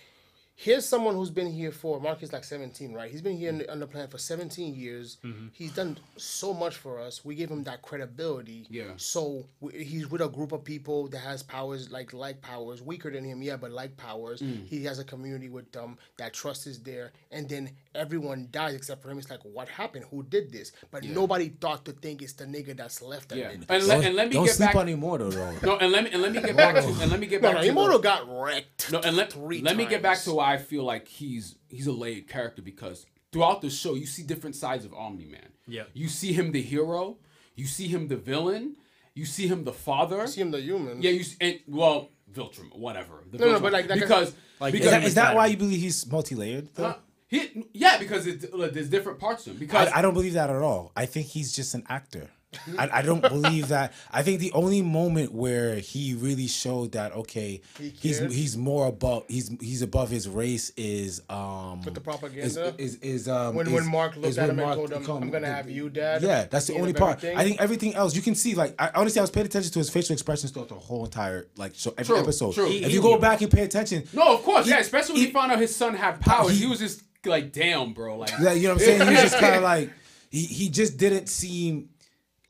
[0.62, 3.10] here's someone who's been here for Mark is like 17, right?
[3.10, 5.16] He's been here in the, on the planet for 17 years.
[5.24, 5.46] Mm-hmm.
[5.52, 7.24] He's done so much for us.
[7.24, 8.66] We gave him that credibility.
[8.68, 8.84] Yeah.
[8.96, 13.10] So w- he's with a group of people that has powers like like powers, weaker
[13.10, 14.42] than him, yeah, but like powers.
[14.42, 14.66] Mm.
[14.66, 15.96] He has a community with them.
[16.18, 19.18] That trust is there, and then everyone dies except for him.
[19.18, 20.04] It's like, what happened?
[20.10, 20.72] Who did this?
[20.90, 23.30] But nobody thought to think it's the nigga that's left.
[23.30, 23.64] That Yeah, did.
[23.68, 24.76] and let, and let me don't get sleep back.
[24.76, 25.54] on Immortal though.
[25.62, 27.54] No, and let me and let me get back to and let me get back
[27.54, 28.92] no, to the- Immortal got wrecked.
[28.92, 31.86] No, and let, three let me get back to why I feel like he's he's
[31.86, 35.48] a layered character because throughout the show you see different sides of Omni Man.
[35.66, 35.84] Yeah.
[35.94, 37.18] You see him the hero,
[37.54, 38.76] you see him the villain,
[39.14, 40.20] you see him the father.
[40.22, 41.02] You see him the human.
[41.02, 43.24] Yeah, you see, and well, Viltrum, whatever.
[43.30, 43.62] The No, no, Viltrum.
[43.62, 46.68] but like- like because Like, because Is that, is that why you believe he's multi-layered?
[46.74, 46.88] Though?
[46.88, 46.96] Huh?
[47.28, 50.34] he yeah because it, like, there's different parts to him because I, I don't believe
[50.34, 50.90] that at all.
[50.96, 52.28] I think he's just an actor.
[52.76, 53.92] I, I don't believe that.
[54.10, 58.88] I think the only moment where he really showed that okay, He he's he's more
[58.88, 62.74] above he's he's above his race is um With the propaganda?
[62.76, 65.22] is, is um When- is- when Mark looked at when him and told him, come-
[65.22, 67.18] "I'm gonna have you, Dad," Yeah, that's the King only part.
[67.18, 67.38] everything.
[67.38, 68.54] I think everything else you can see.
[68.56, 71.46] Like I, honestly, I was paying attention to his facial expressions throughout the whole entire
[71.56, 72.54] like so every True, episode.
[72.54, 72.66] true.
[72.66, 75.20] If He- you go back and pay attention, no, of course, he- yeah, especially when
[75.20, 78.18] he, he- found out his son had powers, he- he, was just like, damn, bro,
[78.18, 79.02] like Yeah, you know what I'm saying?
[79.02, 79.90] He was just kind of like
[80.30, 81.90] he he just didn't seem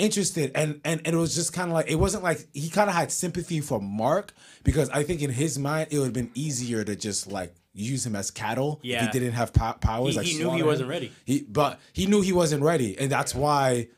[0.01, 2.89] interested and and, and it was just kind of like it wasn't like he kind
[2.91, 4.33] of had sympathy for Mark
[4.65, 8.05] because I think in his mind it would have been easier to just like use
[8.05, 9.07] him as cattle if Yeah.
[9.07, 10.91] he didn't have po- powers He- like he knew he wasn't him.
[10.91, 11.13] ready.
[11.25, 13.89] He but he knew he wasn't ready and that's why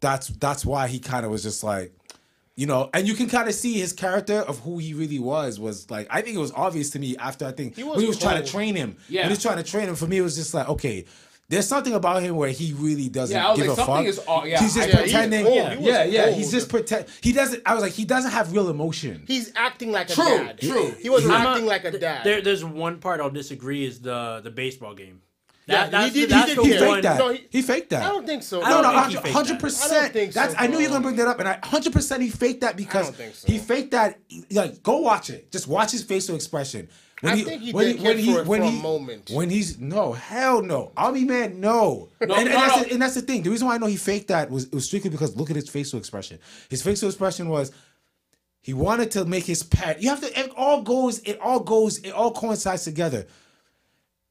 [0.00, 1.92] that's that's why he kind of was just like
[2.58, 5.60] you know, and you can kind of see his character of who he really was
[5.60, 8.06] was like I think it was obvious to me after I think He when he
[8.06, 8.96] was trying to train him.
[9.10, 9.22] Yeah.
[9.22, 11.04] When he was trying to train him, for me it was just like, okay,
[11.48, 13.94] there's something about him where he really doesn't Yeah, I was give like, a something
[13.96, 14.06] fuck.
[14.06, 15.44] is all- yeah, he's just I- Yeah, he's pretending.
[15.44, 15.56] cold.
[15.56, 16.30] Yeah, He was yeah, yeah.
[16.30, 17.06] He's just pretend.
[17.22, 17.62] He doesn't.
[17.64, 19.24] I was like, he doesn't have real emotion.
[19.28, 20.58] He's acting like a dad.
[20.60, 20.94] true.
[21.00, 22.24] He was I'm not- acting like a dad.
[22.24, 25.20] There, there's one part I'll disagree is the the baseball game.
[25.68, 26.86] Yeah, That, that's he did- the, he that's did he care.
[26.86, 26.94] one.
[26.96, 27.18] faked that.
[27.18, 28.02] No, he, he- faked that.
[28.04, 28.62] I don't think so.
[28.62, 28.92] I don't I know.
[28.92, 30.12] don't think he faked Hundred percent.
[30.12, 30.54] think so, That's.
[30.58, 32.76] I knew you were gonna bring that up, and I hundred percent he faked that
[32.76, 33.46] because so.
[33.48, 34.18] he faked that.
[34.50, 35.50] Like, go watch it.
[35.50, 36.88] Just watch his facial expression.
[37.22, 39.30] When I think he did care for it for a moment.
[39.32, 42.10] When he's no hell no, Omni Man no.
[42.20, 42.82] and, and no, that's no.
[42.84, 43.42] The, and that's the thing.
[43.42, 45.56] The reason why I know he faked that was it was strictly because look at
[45.56, 46.38] his facial expression.
[46.68, 47.72] His facial expression was
[48.60, 50.02] he wanted to make his pet.
[50.02, 50.38] You have to.
[50.38, 51.20] It all goes.
[51.20, 51.98] It all goes.
[52.00, 53.26] It all coincides together.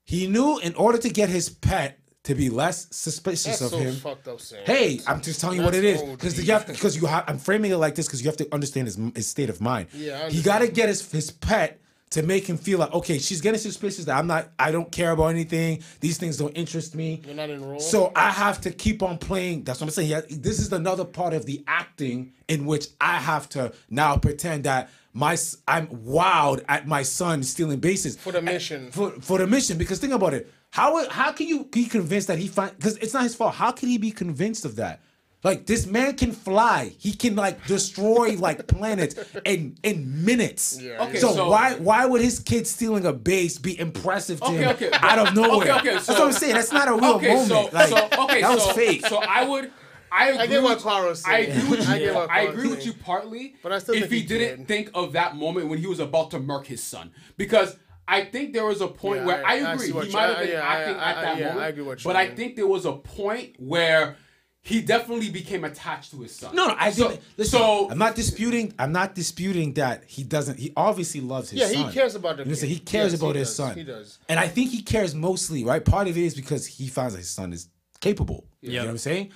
[0.06, 3.78] He knew in order to get his pet to be less suspicious That's of so
[3.78, 3.96] him.
[4.06, 4.40] up.
[4.66, 7.24] Hey, I'm just telling you what it That's is because you have because you have.
[7.28, 9.88] I'm framing it like this because you have to understand his his state of mind.
[9.94, 11.80] Yeah, he got to get his his pet
[12.12, 14.50] to make him feel like okay, she's getting suspicious that I'm not.
[14.58, 15.84] I don't care about anything.
[16.00, 17.22] These things don't interest me.
[17.26, 17.82] You're not enrolled.
[17.82, 19.64] So I have to keep on playing.
[19.64, 20.10] That's what I'm saying.
[20.10, 24.64] Yeah, this is another part of the acting in which I have to now pretend
[24.66, 25.38] that my
[25.68, 28.92] I'm wowed at my son stealing bases For the mission.
[28.92, 30.52] For for the mission, because think about it.
[30.72, 32.76] How how can you be convinced that he find?
[32.76, 33.56] Because it's not his fault.
[33.56, 35.02] How can he be convinced of that?
[35.46, 36.92] Like this man can fly.
[36.98, 39.14] He can like destroy like planets
[39.46, 40.82] in in minutes.
[40.82, 44.46] Yeah, Okay, so, so- why why would his kid stealing a base be impressive to
[44.48, 44.90] Okay, him okay.
[44.94, 45.58] out of nowhere?
[45.70, 46.56] Okay, okay, That's so- what I'm saying.
[46.56, 47.48] That's not a real okay, moment.
[47.48, 49.06] so, like, so okay, that so, was fake.
[49.06, 49.72] So I would,
[50.12, 50.48] I agree.
[50.48, 51.94] get what with- Claro's I agree with you.
[51.94, 53.56] I get I agree with you partly.
[53.62, 54.68] But I still if he, he didn't did.
[54.68, 57.78] think of that moment when he was about to murk his son, because
[58.08, 60.24] I think there was a point Yeah, where I- I, I agree see he might
[60.24, 62.16] uh, have I- been yeah, acting I- at that yeah, I moment, agree what but
[62.16, 64.18] you I think there was a point where
[64.66, 66.56] he definitely became attached to his son.
[66.56, 67.22] No, no, I so, didn't.
[67.38, 68.74] Listen, so I'm not disputing.
[68.80, 70.58] I'm not disputing that he doesn't.
[70.60, 71.72] He obviously loves his son.
[71.72, 71.88] Yeah, son.
[71.88, 73.56] he cares about the You know, so he cares Yes, about he his does.
[73.56, 73.78] son.
[73.78, 74.18] He does.
[74.28, 75.64] and I think he cares mostly.
[75.64, 77.70] Right, part of it is because he finds that his son is
[78.02, 78.46] capable.
[78.62, 78.82] You know Yeah.
[78.82, 79.32] what I'm saying?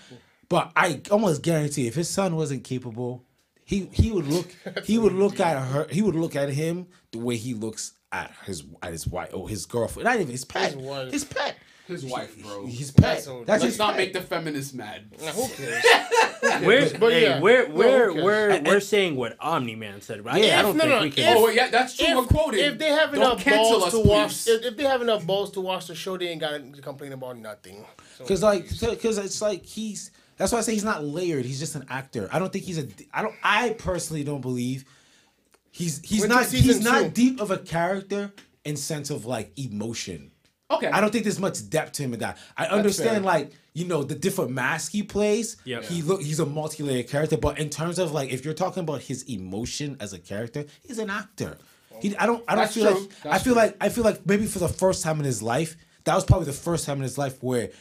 [0.50, 3.24] But I almost guarantee if his son wasn't capable,
[3.66, 4.48] he he would look
[4.84, 8.32] he would look at her he would look at him the way he looks at
[8.48, 10.06] his at his wife or his girlfriend.
[10.06, 10.74] Not even his pet.
[10.74, 11.12] His.
[11.14, 11.56] His pet.
[11.90, 12.66] His wife, bro.
[12.66, 13.22] His pet.
[13.22, 13.98] so- That's Let's his not pet.
[13.98, 15.06] make the feminists mad.
[15.22, 15.84] Now, who cares?
[16.66, 17.40] We're, But hey, yeah.
[17.42, 18.24] we're we're who cares?
[18.24, 20.42] we're And- we're saying what Omni Man said, right?
[20.42, 21.38] Yeah, I don't no, think no, we can.
[21.38, 22.16] Oh, if- oh yeah, that's true.
[22.16, 22.64] We're quoting.
[22.64, 25.62] If they have enough balls us, to watch, if, if they have enough balls to
[25.62, 27.86] watch the show, they ain't got to complain about nothing.
[28.18, 30.12] So, Because like, because it's like he's.
[30.38, 31.44] That's why I say he's not layered.
[31.44, 32.30] He's just an actor.
[32.32, 32.88] I don't think he's a.
[33.14, 33.36] I don't.
[33.44, 34.86] I personally don't believe
[35.72, 38.32] he's he's Wait not season he's not deep of a character
[38.64, 40.32] in sense of like emotion.
[40.72, 42.38] Okay, I don't think there's much depth to him in that.
[42.56, 43.20] I understand fair.
[43.22, 45.58] like you know the different masks he plays.
[45.66, 45.84] Yep.
[45.86, 49.02] He look he's a multi-layered character, but in terms of like if you're talking about
[49.02, 51.58] his emotion as a character, he's an actor.
[52.02, 53.02] He, I don't I don't That's feel true.
[53.24, 53.62] like I feel true.
[53.62, 56.46] like I feel like maybe for the first time in his life, that was probably
[56.46, 57.72] the first time in his life where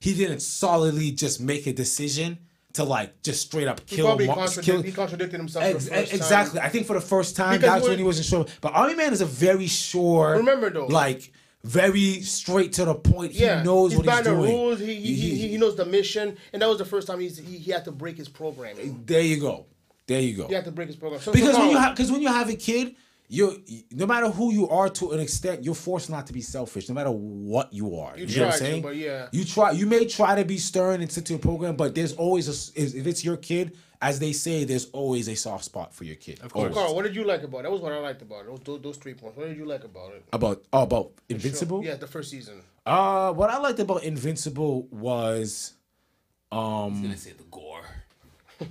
[0.00, 2.38] he didn't solidly just make a decision
[2.74, 4.06] to like just straight up he kill.
[4.06, 5.64] probably Mar- contradic- kill he contradicted himself.
[5.64, 6.16] Ex- first time.
[6.16, 6.60] exactly.
[6.60, 8.46] I think for the first time, Because that's when when- he wasn't sure.
[8.60, 10.32] But Omni Man is a very sure.
[10.36, 11.32] Remember, though- like
[11.66, 13.32] very straight to the point.
[13.32, 14.50] Yeah, he knows he's what he's the doing.
[14.50, 14.78] rules.
[14.80, 17.58] He he, he he knows the mission, and that was the first time he's, he
[17.58, 19.02] he had to break his programming.
[19.04, 19.66] There you go.
[20.06, 20.46] There you go.
[20.46, 21.20] He had to break his program.
[21.20, 22.96] So, because so when you because when you have a kid
[23.28, 26.88] you no matter who you are to an extent you're forced not to be selfish
[26.88, 29.26] no matter what you are you, know what try i'm to, saying but yeah.
[29.32, 32.12] you try you may try to be stern and stick to a program but there's
[32.14, 36.04] always a if it's your kid as they say there's always a soft spot for
[36.04, 36.72] your kid of course.
[36.74, 37.62] Carl, what did you like about it?
[37.64, 38.46] That was what I liked about it.
[38.46, 39.36] Those, those, those three points.
[39.36, 40.24] What did you like about it?
[40.32, 42.62] about oh, about invincible Yeah, the first season.
[42.84, 45.74] uh what i liked about invincible was
[46.52, 47.84] I was gonna say the gore.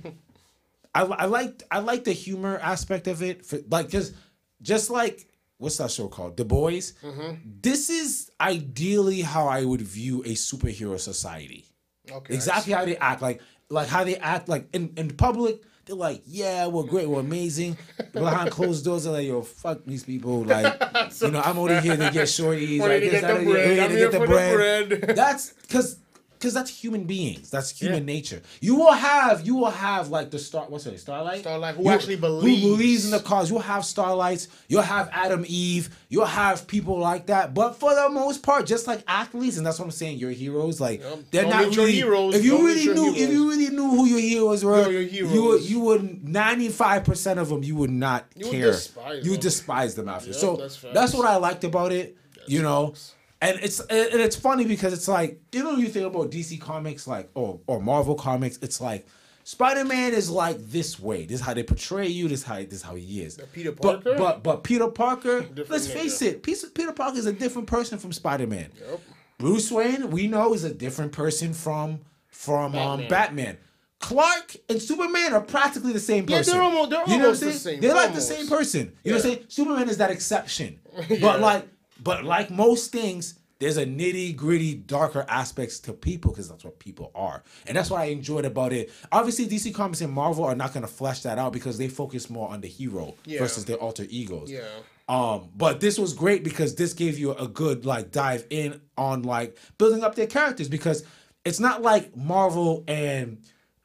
[0.94, 4.14] I, I liked I liked the humor aspect of it for like because
[4.62, 6.94] just like what's that show called The Boys.
[7.02, 7.34] Mm-hmm.
[7.62, 11.66] This is ideally how I would view a superhero society.
[12.10, 12.34] Okay.
[12.34, 15.62] Exactly how they act like like how they act like in in public.
[15.86, 17.78] They're like, yeah, we're great, we're amazing.
[18.12, 20.42] Behind closed doors, they're like, yo, fuck these people.
[20.42, 20.82] Like,
[21.20, 22.80] you know, I'm only here to get shorties.
[22.80, 23.78] Like, to get the bread.
[23.78, 24.88] I'm to here for the bread.
[24.88, 25.02] bread.
[25.16, 25.98] That's because
[26.38, 27.50] because that's human beings.
[27.50, 28.42] That's human nature.
[28.60, 30.66] You will have you will have like the star.
[30.68, 30.98] What's it?
[30.98, 31.40] Starlight.
[31.40, 32.62] Starlight, who You- actually believes.
[32.62, 33.50] Who believes in the cause?
[33.50, 34.48] You'll have starlights.
[34.68, 35.96] You'll have Atom Eve.
[36.08, 37.54] You'll have people like that.
[37.54, 40.18] But for the most part, just like athletes, and that's what I'm saying.
[40.18, 41.18] Your heroes, like Yep.
[41.30, 41.92] they're Don't not really.
[41.92, 42.34] heroes.
[42.34, 45.02] If you Don't really knew, if you really knew who your heroes were, Yo, your
[45.02, 48.70] you would you would 95 percent of them you would not You would care.
[48.72, 49.40] despise you them.
[49.40, 50.28] despise them after.
[50.30, 52.16] Yep, so that's that's, what I liked about it.
[52.46, 52.94] you know.
[53.42, 57.06] And it's and it's funny because it's like you know you think about DC comics
[57.06, 59.06] like or or Marvel comics it's like
[59.44, 62.56] Spider Man is like this way this is how they portray you this is how
[62.56, 64.14] this is how he is Peter but Parker?
[64.18, 65.92] but but Peter Parker Different let's nigga.
[65.92, 69.00] face it Peter, Peter Parker is a different person from Spider Man Yep.
[69.38, 73.08] Bruce Wayne we know is a different person from from um Batman.
[73.08, 73.56] Batman
[73.98, 76.44] Clark and Superman are practically the same person.
[76.44, 77.58] Yeah, they're almost- they're almost you know what I'm the saying?
[77.58, 78.92] same, They're like the same person.
[79.04, 79.44] You know what I'm saying?
[79.48, 80.78] Superman is that exception.
[81.08, 81.18] Yeah.
[81.20, 81.68] But like
[82.02, 86.78] but like most things, there's a nitty gritty, darker aspects to people because that's what
[86.78, 88.92] people are, and that's what I enjoyed about it.
[89.10, 92.48] Obviously, DC Comics and Marvel are not gonna flesh that out because they focus more
[92.50, 93.38] on the hero Yeah.
[93.38, 94.50] versus their alter egos.
[94.50, 94.60] Yeah.
[95.08, 99.22] Um, but this was great because this gave you a good like dive in on
[99.22, 101.04] like building up their characters because
[101.44, 103.38] it's not like Marvel and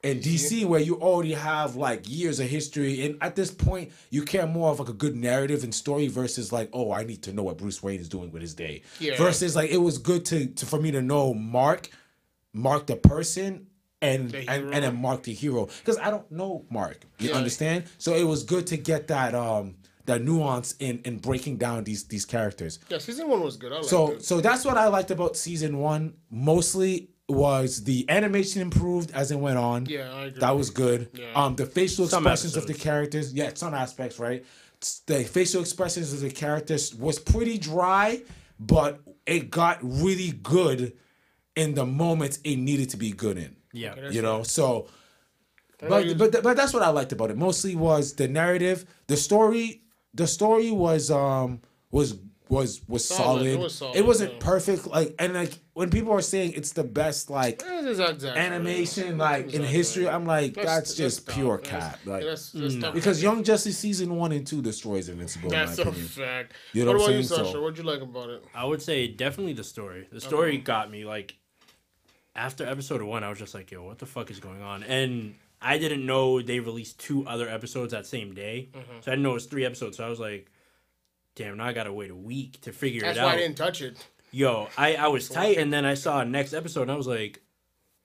[0.03, 4.23] and DC where you already have like years of history and at this point you
[4.23, 7.33] care more of like a good narrative and story versus like oh I need to
[7.33, 9.15] know what Bruce Wayne is doing with his day Yeah.
[9.17, 11.89] versus like it was good to, to for me to know Mark
[12.53, 13.67] Mark the person
[14.01, 17.37] and The and, and then Mark the hero because I don't know Mark you Yeah.
[17.37, 19.75] understand so it was good to get that um
[20.05, 23.71] that nuance in in breaking down these these characters Yeah, season one was good.
[23.85, 26.15] So so that's what I liked about season one.
[26.31, 29.85] Mostly was the animation improved as it went on.
[29.85, 30.39] Yeah, I agree.
[30.39, 31.09] That was good.
[31.13, 31.31] Yeah.
[31.35, 33.33] Um, the facial Some expressions of the characters.
[33.33, 34.45] Yeah, some aspects, right?
[35.05, 38.23] The facial expressions of the characters was pretty dry,
[38.59, 40.93] but it got really good
[41.55, 43.55] in the moments it needed to be good in.
[43.73, 43.93] Yeah.
[43.93, 44.87] Okay, You know, so
[45.79, 47.37] but but but that's what I liked about it.
[47.37, 49.81] Mostly was the narrative, the story.
[50.13, 52.15] The story was um was
[52.51, 53.21] was was Solid.
[53.23, 53.45] solid.
[53.47, 54.39] It It, was solid, wasn't yeah.
[54.41, 54.85] perfect.
[54.87, 58.29] Like and like when people are saying it's the best like exactly.
[58.29, 59.67] animation like in Exactly.
[59.67, 61.69] history, I'm like that's, That's- just that's pure tough.
[61.69, 61.99] cap.
[62.03, 62.93] That's- Like that's- that's tough.
[62.93, 65.49] because Young Justice season one and two destroys Invincible.
[65.49, 66.07] That's in a opinion.
[66.09, 66.53] fact.
[66.73, 67.23] You know what what about I'm you.
[67.23, 67.51] Sasha?
[67.53, 68.43] So- What'd you like about it?
[68.53, 70.07] I would say definitely the story.
[70.11, 71.35] The story got me like
[72.35, 74.83] after episode one, I was just like, yo, what the fuck is going on?
[74.83, 78.69] And I didn't know they released two other episodes that same day.
[78.73, 78.91] Mm-hmm.
[79.01, 79.95] So I didn't know it was three episodes.
[79.97, 80.50] So I was like,
[81.35, 83.33] damn, now I gotta wait a week to figure That's it why out.
[83.35, 84.05] I didn't touch it.
[84.31, 87.41] Yo, I, I was tight and then I saw next episode and I was like,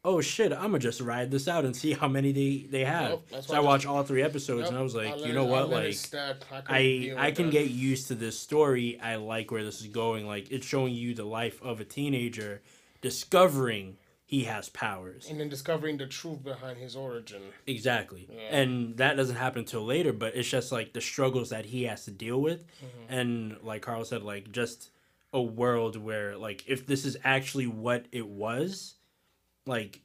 [0.04, 3.20] oh shit, I'm gonna just ride this out and see how many they, they have.
[3.30, 5.44] That's so why I watched all three episodes Yep, and I was like, you know
[5.44, 5.96] what, like.
[6.14, 6.34] I,
[6.68, 7.52] I deal I with can that.
[7.52, 8.98] get used to this story.
[9.00, 10.26] I like where this is going.
[10.26, 12.62] Like it's showing you the life of a teenager
[13.02, 13.96] discovering
[14.28, 15.28] he has powers.
[15.30, 17.40] and then discovering the truth behind his origin.
[17.66, 18.28] Exactly.
[18.50, 22.04] And that doesn't happen until later, but it's just like the struggles that he has
[22.06, 22.66] to deal with.
[22.66, 23.12] Mm-hmm.
[23.14, 24.90] And like Carl said, like just
[25.32, 28.94] a world where like if this is actually what it was,
[29.64, 30.00] like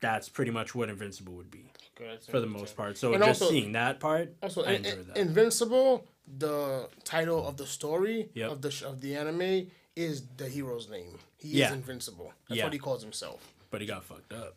[0.00, 2.98] that's pretty much what Invincible would be Okay, for the most part.
[2.98, 5.16] So And just also- seeing that part, Also, I enjoyed that.
[5.16, 8.50] Invincible, the title of the story Yep.
[8.50, 11.18] of the of the anime is the hero's name.
[11.38, 11.66] He Yeah.
[11.68, 12.32] is invincible.
[12.48, 12.64] That's Yeah.
[12.64, 13.52] what he calls himself.
[13.70, 14.56] But he got fucked up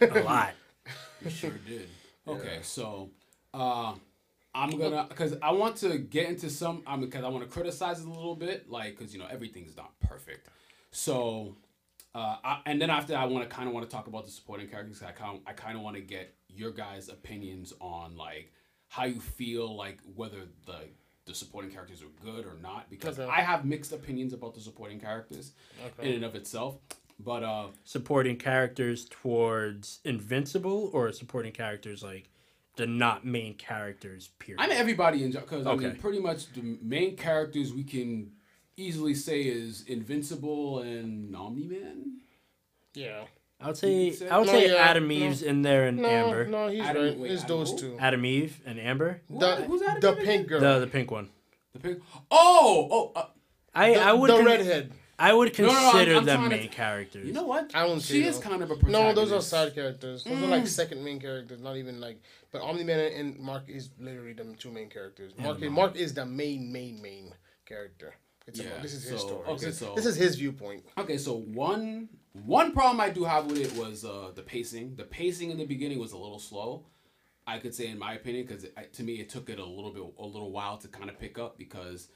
[0.00, 0.52] a lot.
[1.24, 1.88] You sure did.
[2.26, 3.10] Okay, so
[3.54, 3.94] uh,
[4.54, 6.82] I'm gonna because I want to get into some.
[6.86, 9.76] I'm because I want to criticize it a little bit, like because you know everything's
[9.76, 10.48] not perfect.
[10.90, 11.56] So,
[12.14, 14.24] uh, I, and then after that, I want to kind of want to talk about
[14.24, 15.02] the supporting characters.
[15.02, 18.52] I kind I kind of want to get your guys' opinions on like
[18.88, 20.80] how you feel like whether the
[21.26, 23.30] the supporting characters are good or not because Okay.
[23.30, 25.52] I have mixed opinions about the supporting characters
[25.98, 26.08] okay.
[26.08, 26.78] in and of itself.
[27.20, 32.28] But uh, supporting characters towards Invincible or supporting characters like
[32.76, 34.30] the not main characters.
[34.38, 34.60] Period.
[34.62, 38.30] I mean everybody in because I mean pretty much the main characters we can
[38.76, 42.18] easily say is Invincible and Omni Man.
[42.94, 43.24] Yeah.
[43.60, 45.14] I would say say- I would No, say yeah, Adam no.
[45.14, 46.46] Eve's in there and No, Amber.
[46.46, 47.18] no, he's Adam- right.
[47.18, 47.78] wait, it's Adam those who?
[47.78, 47.98] two.
[47.98, 49.20] Atom Eve and Amber.
[49.28, 50.60] The, Who's Adam the Eve pink girl.
[50.60, 51.28] The the pink one.
[51.72, 52.02] The pig.
[52.30, 53.12] Oh, oh.
[53.16, 53.26] Uh,
[53.74, 54.92] I the, I would the redhead.
[55.20, 57.26] I would no, no, I'm- consider I'm them trying to main t- characters.
[57.26, 57.74] you know what?
[57.74, 58.92] I don't She is kind of a person.
[58.92, 60.22] No, those are side characters.
[60.24, 60.68] Those are like Mm.
[60.68, 62.20] second main characters, not even like.
[62.52, 65.32] But Omni Man and Mark is literally the two main characters.
[65.36, 67.34] Mark, Mark is the main, main, main
[67.66, 68.14] character.
[68.46, 69.44] It's Yeah, about, this is his story.
[69.46, 70.84] okay, this, is, so- this is his viewpoint.
[70.96, 72.08] Okay, so one
[72.44, 74.94] one problem I do have with it was uh, the pacing.
[74.94, 76.86] The pacing in the beginning was a little slow.
[77.44, 80.04] I could say, in my opinion, because to me it took it a little bit
[80.18, 82.08] a little while to kind of pick up because,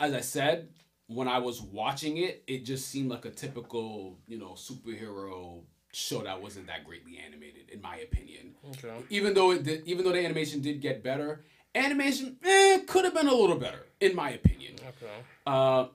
[0.00, 0.68] as I said,
[1.14, 6.22] when I was watching it, it just seemed like a typical you know superhero show
[6.22, 8.54] that wasn't that greatly animated, in my opinion.
[8.70, 8.94] Okay.
[9.10, 11.44] Even though it did, even though the animation did get better,
[11.74, 14.74] animation eh, could have been a little better, in my opinion.
[14.80, 15.12] Okay.
[15.46, 15.86] Uh,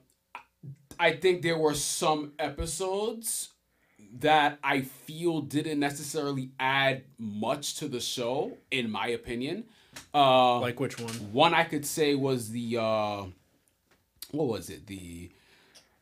[1.00, 3.50] I think there were some episodes
[4.20, 9.64] that I feel didn't necessarily add much to the show, in my opinion.
[10.14, 11.12] Uh, Like which one?
[11.32, 13.24] one I could say was the uh,
[14.32, 14.86] what was it?
[14.86, 15.30] The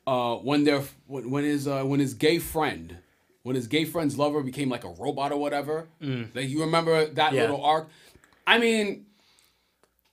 [0.06, 2.98] uh, when their when, when his uh, when his gay friend
[3.42, 5.86] when his gay friend's lover became like a robot or whatever.
[6.00, 7.42] Like you remember that Yeah.
[7.42, 7.88] little arc?
[8.46, 9.06] I mean,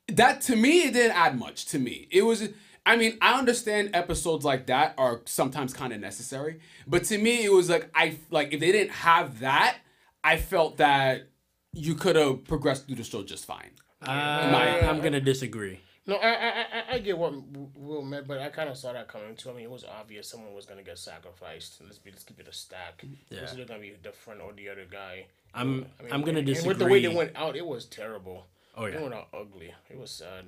[0.08, 2.08] that to me it didn't add much to me.
[2.12, 2.48] It was.
[2.86, 7.46] I mean, I understand episodes like that are sometimes kind of necessary, but to me,
[7.46, 9.78] it was like I like if they didn't have that,
[10.24, 11.28] I felt that
[11.72, 13.72] you could have progressed through the show just fine.
[14.06, 15.80] Uh, I'm gonna disagree.
[16.06, 17.34] No, I, I, I, I get what
[17.76, 19.50] Will meant, but I kind of saw that coming too.
[19.50, 21.82] I mean, it was obvious someone was gonna get sacrificed.
[21.84, 23.04] Let's be, let's keep it a stack.
[23.30, 23.40] Yeah.
[23.42, 25.28] It's either gonna be the front or the other guy.
[25.54, 26.68] I'm I mean, I'm gonna and disagree.
[26.70, 28.48] with the way they went out, it was terrible.
[28.76, 29.02] Oh They yeah.
[29.02, 29.74] went out ugly.
[29.90, 30.46] It was sad.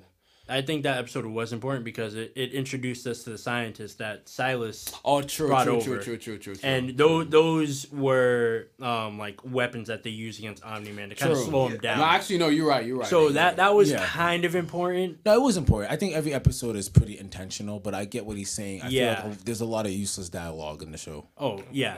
[0.47, 4.29] I think that episode was important because it, it introduced us to the scientists that
[4.29, 5.83] Silas Oh, true, brought true, over.
[5.97, 6.69] true, true, true, true, true.
[6.69, 11.31] and those those were um like weapons that they use against Omni Man to kind
[11.31, 11.97] of slow him down.
[11.97, 12.85] no, actually, no, you're right.
[12.85, 13.07] You're right.
[13.07, 13.55] so you're that right.
[13.57, 14.05] that was Yeah.
[14.05, 15.17] kind of important.
[15.25, 15.91] No, it was important.
[15.91, 18.81] I think every episode is pretty intentional, but I get what he's saying.
[18.83, 19.21] I Yeah.
[19.21, 21.25] feel like there's a lot of useless dialogue in the show.
[21.39, 21.97] Oh yeah,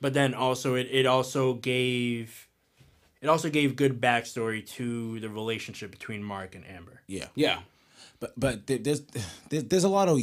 [0.00, 2.48] but then also it, it also gave
[3.22, 7.00] it also gave good backstory to the relationship between Mark and Amber.
[7.06, 7.60] Yeah, yeah.
[8.18, 9.02] but but there's
[9.48, 10.20] there's, a lot of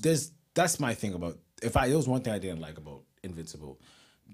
[0.00, 3.02] there's that's my thing about if I there was one thing I didn't like about
[3.22, 3.78] Invincible.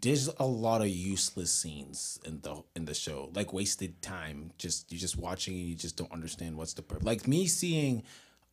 [0.00, 4.52] There's a lot of useless scenes in the in the show, like wasted time.
[4.56, 7.04] Just you're just watching and you just don't understand what's the purpose.
[7.04, 8.04] Like me seeing,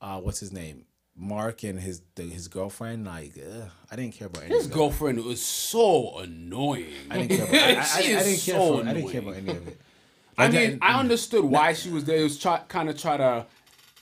[0.01, 0.85] uh, what's his name,
[1.15, 3.05] Mark and his the, his girlfriend.
[3.05, 6.87] Like ugh, I didn't care about any His girlfriend was so annoying.
[7.09, 7.47] I didn't care.
[7.47, 9.49] About, I, I, I, She is didn't care so for, I didn't care about any
[9.51, 9.81] of it.
[10.37, 12.17] I mean, then- I understood why she was there.
[12.17, 13.45] It was try, kind of try to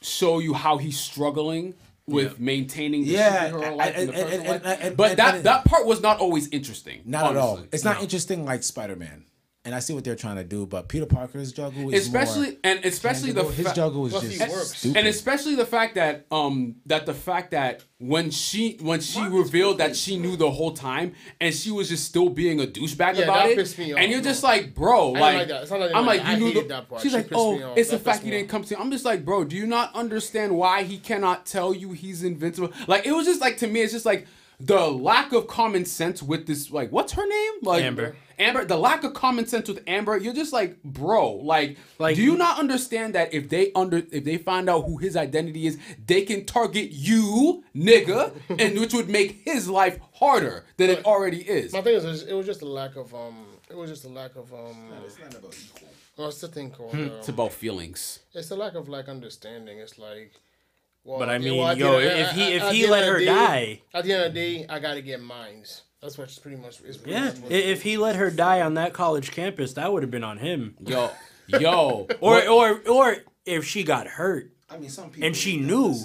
[0.01, 1.73] show you how he's struggling
[2.07, 6.01] with maintaining the Yeah, superhero life and, and- and- and- but that that part was
[6.01, 7.01] not always interesting.
[7.05, 7.59] Not at all.
[7.71, 8.03] It's not No.
[8.03, 9.25] interesting like Spider Man,
[9.63, 10.65] and I see what they're trying to do.
[10.65, 13.51] But Peter Parker's juggle is especially more and especially the tangible.
[13.55, 14.77] his fa- juggle is just works.
[14.77, 14.97] stupid.
[14.97, 19.77] and especially the fact that um that the fact that when she when she revealed
[19.77, 23.23] that she knew the whole time and she was just still being a douchebag Yeah,
[23.25, 24.31] about that it pissed me off, and you're bro.
[24.31, 25.61] just like bro didn't like, like that.
[25.61, 26.33] It's not that I I'm like like you.
[26.33, 27.01] I knew hated the, that part.
[27.03, 29.05] she's She like oh me it's the fact pissed you didn't come to I'm just
[29.05, 33.11] like bro do you not understand why he cannot tell you he's invincible like it
[33.11, 34.25] was just like to me it's just like
[34.65, 38.15] the lack of common sense with this like what's her name like Amber.
[38.39, 42.23] Amber, the lack of common sense with Amber, you're just like, bro, like, Like- do
[42.23, 45.77] you not understand that if they under if they find out who his identity is,
[46.07, 51.41] they can target you, nigga, and which would make his life harder than it already
[51.47, 51.71] is.
[51.71, 53.45] My thing is, it was- it was just a lack of um.
[53.69, 54.89] It was just a lack of um.
[55.05, 55.35] it's not
[56.15, 56.93] What's the thing called?
[56.93, 58.19] Um, It's about feelings.
[58.33, 59.77] it's a lack of like understanding.
[59.79, 60.33] It's like.
[61.03, 63.19] Well, But I mean, well, at the yo, end- if he if he let her
[63.19, 65.83] day- die, At the end of the day, I gotta get mines.
[66.01, 66.81] That's what's pretty much.
[66.81, 70.03] Is pretty yeah, much if he let her die on that college campus, that would
[70.03, 70.75] have been on him.
[70.85, 71.09] Yo,
[71.47, 75.95] yo, Or or or if she got hurt I mean, some people and she knew,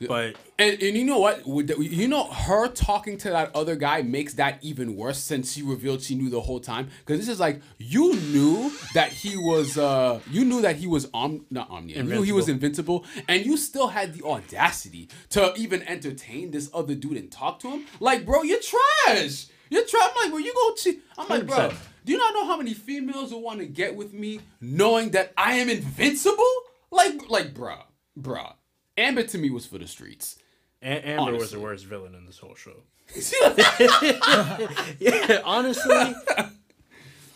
[0.00, 1.46] but And, and you know what?
[1.46, 6.02] You know, her talking to that other guy makes that even worse since she revealed
[6.02, 6.88] she knew the whole time.
[7.00, 11.08] Because this is like you knew that he was, uh you knew that he was
[11.14, 11.96] om not omnia.
[11.96, 16.70] You knew he was invincible, and you still had the audacity to even entertain this
[16.74, 17.86] other dude and talk to him.
[18.00, 19.46] Like, bro, you're trash.
[19.70, 20.10] You're trash.
[20.14, 21.02] I'm like, bro, you go cheat.
[21.18, 21.72] I'm like, bro,
[22.04, 25.32] do you not know how many females will want to get with me knowing that
[25.36, 26.44] I am invincible?
[26.90, 27.78] Like, like, bro.
[28.18, 28.54] bruh,
[28.98, 30.38] Amber to me was for the streets.
[30.82, 32.82] A- Amber was the worst villain in this whole show.
[34.98, 36.14] yeah, honestly,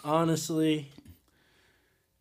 [0.04, 0.88] honestly,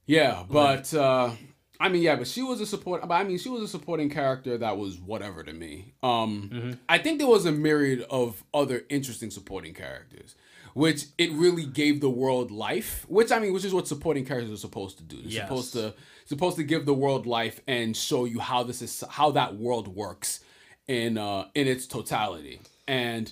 [0.05, 1.31] Yeah, but uh,
[1.79, 3.01] I mean, yeah, but she was a support.
[3.07, 5.93] But I mean, she was a supporting character that was whatever to me.
[6.03, 10.35] Um, I think there was a myriad of other interesting supporting characters,
[10.79, 13.05] which it really gave the world life.
[13.09, 15.17] Which I mean, which is what supporting characters are supposed to do.
[15.17, 15.47] They're Yes.
[15.47, 15.93] supposed to
[16.25, 19.87] supposed to give the world life and show you how this is how that world
[19.87, 20.29] works
[20.87, 22.59] in uh in its totality.
[22.87, 23.31] And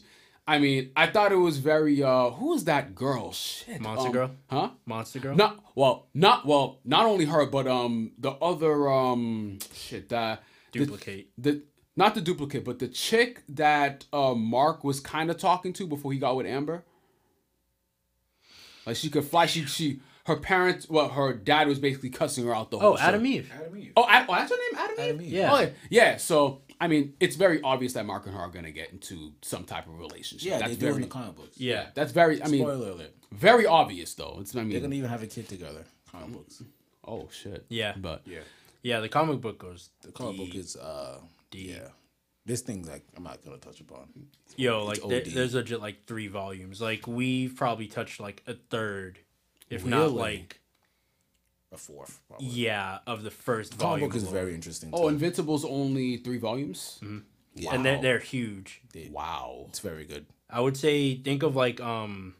[0.49, 3.31] I mean, I thought it was very uh who was that girl?
[3.31, 3.81] Shit.
[3.81, 4.31] Monster um, Girl?
[4.49, 4.69] Huh?
[4.85, 5.35] Monster Girl.
[5.35, 10.43] Not well, not well, not only her, but um the other um shit that
[10.73, 11.29] the- duplicate.
[11.37, 11.63] the,
[11.95, 16.11] not the duplicate, but the chick that uh, Mark was kind of talking to before
[16.13, 16.83] he got with Amber.
[18.87, 19.45] Like she could fly.
[19.45, 20.89] She she her parents.
[20.89, 22.93] Well, her dad was basically cussing her out the whole.
[22.93, 23.03] oh, show.
[23.03, 23.51] Atom Eve.
[23.53, 23.91] Atom Eve.
[23.97, 25.27] Oh, Ad, oh, that's her name, Adam, Atom Eve.
[25.27, 25.33] Eve.
[25.33, 25.53] Yeah.
[25.53, 25.69] Oh, yeah.
[25.89, 26.17] Yeah.
[26.17, 29.65] So I mean, it's very obvious that Mark and her are gonna get into some
[29.65, 30.49] type of relationship.
[30.49, 31.03] Yeah, that's they do in very.
[31.03, 31.59] the comic books.
[31.59, 31.87] Yeah.
[31.95, 32.41] That's very.
[32.41, 33.13] I mean, Spoiler alert.
[33.33, 34.37] very obvious though.
[34.39, 34.55] It's.
[34.55, 34.69] I mean.
[34.69, 35.83] They're gonna even have a kid together.
[36.11, 36.63] Comic books.
[37.05, 37.65] oh shit.
[37.67, 37.93] Yeah.
[37.97, 38.39] But Yeah.
[38.83, 39.89] Yeah, the comic book goes.
[40.01, 41.19] The comic book is uh
[41.51, 41.71] Deep.
[41.71, 41.89] yeah.
[42.47, 44.07] This thing's like I'm not gonna touch upon.
[44.55, 45.25] Yo, like It's there, OD.
[45.35, 46.81] there's legit like three volumes.
[46.81, 49.19] Like we've probably touched like a third,
[49.69, 50.59] if not like
[51.73, 52.21] A fourth.
[52.29, 52.47] Probably.
[52.47, 54.09] yeah, of the first The comic volume.
[54.09, 54.89] book is very interesting.
[54.93, 55.09] oh.
[55.09, 56.99] Invincible's only three volumes.
[57.53, 57.73] yeah.
[57.73, 58.81] and they're, they're huge.
[59.11, 59.65] Wow.
[59.67, 60.25] it's very good.
[60.49, 62.35] I would say think of like um,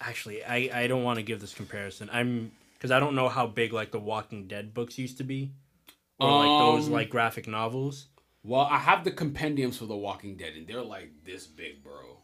[0.00, 2.10] actually I I don't want to give this comparison.
[2.12, 5.52] I'm because I don't know how big like the Walking Dead books used to be,
[6.20, 8.08] or like those Um, like graphic novels.
[8.44, 12.18] Well, I have the compendiums for The Walking Dead, and they're like this big, bro.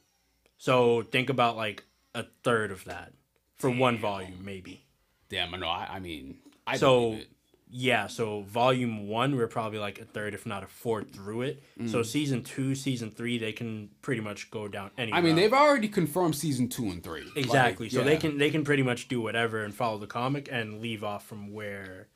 [0.56, 3.12] So think about like a third of that
[3.56, 4.84] for one volume, maybe.
[5.28, 5.68] Damn, I know.
[5.68, 7.28] I, I mean, I So it.
[7.70, 11.62] yeah, so volume one we're probably like a third, if not a fourth, through it.
[11.86, 15.12] So season two, season three, they can pretty much go down any.
[15.12, 15.14] Mm.
[15.14, 15.42] I mean, route.
[15.42, 17.30] they've already confirmed season two and three.
[17.36, 17.86] exactly.
[17.86, 20.80] Like, so they can they can pretty much do whatever and follow the comic and
[20.80, 22.08] leave off from where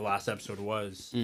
[0.00, 1.14] the last episode was.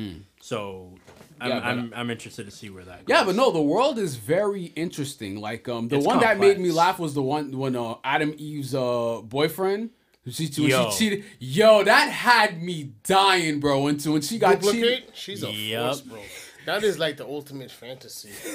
[0.40, 0.92] So
[1.40, 1.54] I'm, Mm.
[1.54, 3.04] Yeah, I'm I'm interested to see where that.
[3.06, 3.14] Goes.
[3.14, 5.40] Yeah, but no, the world is very interesting.
[5.40, 8.34] Like, um, the It's one that made me laugh was the one when uh, Atom
[8.38, 9.90] Eve's uh boyfriend.
[10.28, 10.90] She, when Yo.
[10.90, 11.24] she cheated.
[11.38, 13.86] Yo, that had me dying, bro.
[13.86, 15.04] Until when she got cheated.
[15.14, 15.82] She's a Yep.
[15.86, 16.18] force, bro.
[16.66, 18.30] That is like the ultimate fantasy.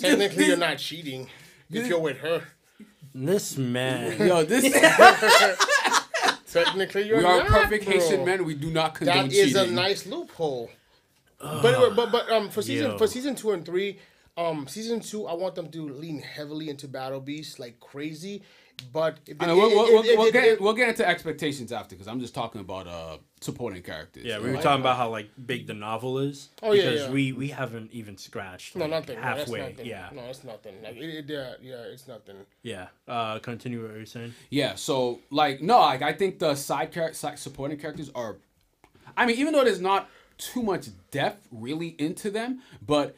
[0.00, 1.28] Technically, you're not cheating
[1.70, 2.42] if you're with her.
[3.14, 4.16] this man.
[4.26, 4.64] Yo, this
[6.52, 7.94] Technically, you're we are not, perfect bro.
[7.94, 8.44] Haitian men.
[8.44, 9.68] We do not condone That is cheating.
[9.70, 10.70] a nice loophole.
[11.38, 12.98] but but but um for season Yo.
[12.98, 13.98] for season two and three,
[14.36, 18.42] um season two I want them to lean heavily into Battle Beast like crazy.
[18.92, 21.06] But if I they- we'll, we'll, if- we'll, if- we'll if- get we'll get into
[21.06, 24.24] expectations after because I'm just talking about uh supporting characters.
[24.24, 26.48] Yeah, we were like, talking about how like big the novel is.
[26.62, 27.10] Oh, yeah, because yeah.
[27.10, 28.76] we we haven't even scratched.
[28.76, 29.16] No, like, nothing.
[29.16, 29.60] No, that's Halfway.
[29.60, 29.86] nothing.
[29.86, 30.08] yeah.
[30.12, 30.74] No, it's nothing.
[30.82, 32.36] Like it, it, yeah, yeah, it's nothing.
[32.62, 32.88] Yeah.
[33.08, 34.34] Uh, continue what you're saying.
[34.50, 38.36] Yeah, so like no, like I think the side character, side supporting characters are.
[39.16, 40.08] I mean, even though there's not
[40.38, 43.14] too much depth really into them, but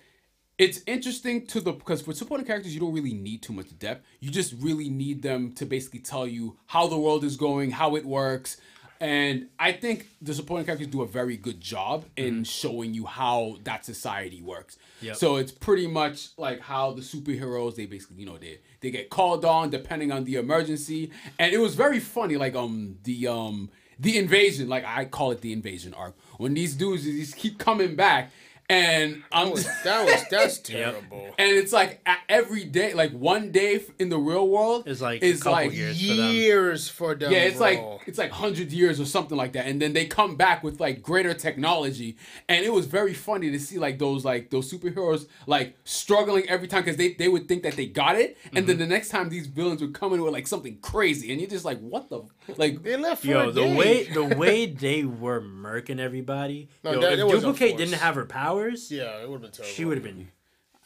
[0.59, 4.05] it's interesting to the because for supporting characters you don't really need too much depth.
[4.20, 7.96] You just really need them to basically tell you how the world is going, how
[7.96, 8.59] it works.
[9.00, 13.57] And I think the supporting characters do a very good job in showing you how
[13.64, 14.78] that society works.
[15.00, 15.16] Yep.
[15.16, 19.11] So it's pretty much like how the superheroes they basically you know they they get
[19.11, 22.36] called on depending on the emergency, and it was very funny.
[22.36, 26.74] Like um the um the invasion, like I call it the invasion arc, when these
[26.74, 28.30] dudes just keep coming back,
[28.69, 31.27] and I'm That was, that was that's terrible.
[31.39, 35.43] and it's like every day, like one day in the real world Is like is
[35.43, 36.01] couple like years.
[36.01, 36.31] for them.
[36.35, 37.33] Years for them.
[37.33, 37.67] yeah, it's bro.
[37.67, 40.81] like it's like hundred years or something like that, and then they come back with
[40.81, 42.17] like greater technology,
[42.49, 46.69] and it was very funny to see like those like those superheroes like struggling every
[46.69, 48.67] time because they they would think that they got it, and Mm-hmm.
[48.69, 51.51] then the next time these villains would come in with like something crazy, and you're
[51.51, 52.23] just like, what the
[52.57, 52.83] like.
[52.83, 53.77] they left for Yo, a the day.
[53.77, 56.69] way the way they were murking everybody.
[56.85, 59.34] No, yo, that- if it was a Duplicate didn't have her powers, Yeah, it would
[59.34, 59.74] have been terrible.
[59.74, 60.28] she would have been.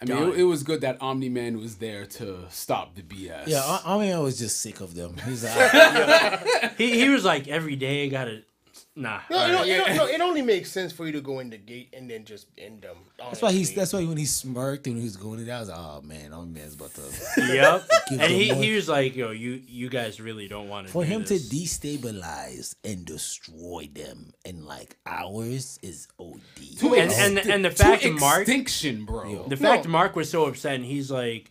[0.01, 3.45] I mean, it, it was good that Omni Man was there to stop the BS.
[3.47, 5.17] Yeah, I, I mean, I was just sick of them.
[5.25, 8.43] He's like, He he was like every day I gotta.
[8.99, 9.21] Nah.
[9.31, 9.69] No, you know, alright.
[9.69, 11.91] you know, you know, it only makes sense for you to go in the gate
[11.93, 12.97] and then just end them.
[13.19, 13.75] that's why he's.
[13.75, 16.33] That's why when he smirked and he was going it, I was like, oh man,
[16.33, 17.03] I'm man's about to.
[17.55, 17.89] Yep.
[18.13, 20.93] And he, he was like, yo, you you guys really don't want to.
[20.93, 26.41] For do him to destabilize and destroy them in like hours is OD.
[26.79, 29.45] To And- ex- and- and the fact that Mark- extinction, bro.
[29.49, 29.63] The No.
[29.71, 31.51] fact Mark was so upset, and he's like,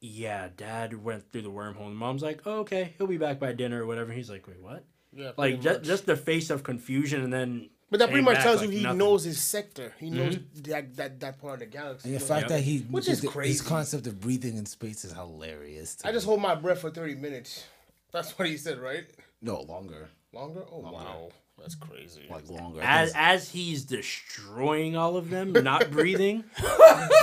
[0.00, 3.52] "Yeah, Dad went through the wormhole." And Mom's like, "Oh, okay, he'll be back by
[3.52, 4.84] dinner or whatever." He's like, "Wait, what?"
[5.14, 8.36] Yeah, Like pretty just, just the face of confusion, and then But that pretty much
[8.36, 8.98] back tells you he nothing.
[8.98, 9.92] knows his sector.
[9.98, 10.16] He mm-hmm.
[10.16, 12.08] knows that, that that part of the galaxy.
[12.08, 13.64] And the He knows- fact that he, Which is his crazy.
[13.64, 15.96] concept of breathing in space is hilarious.
[15.96, 17.64] to I just hold my breath for thirty minutes.
[18.12, 19.04] That's what he said, right?
[19.40, 20.62] no longer, Longer?
[20.72, 21.28] Oh wow,
[21.62, 22.22] that's crazy.
[22.30, 22.80] like longer.
[22.82, 26.44] As as he's destroying all of them, not breathing.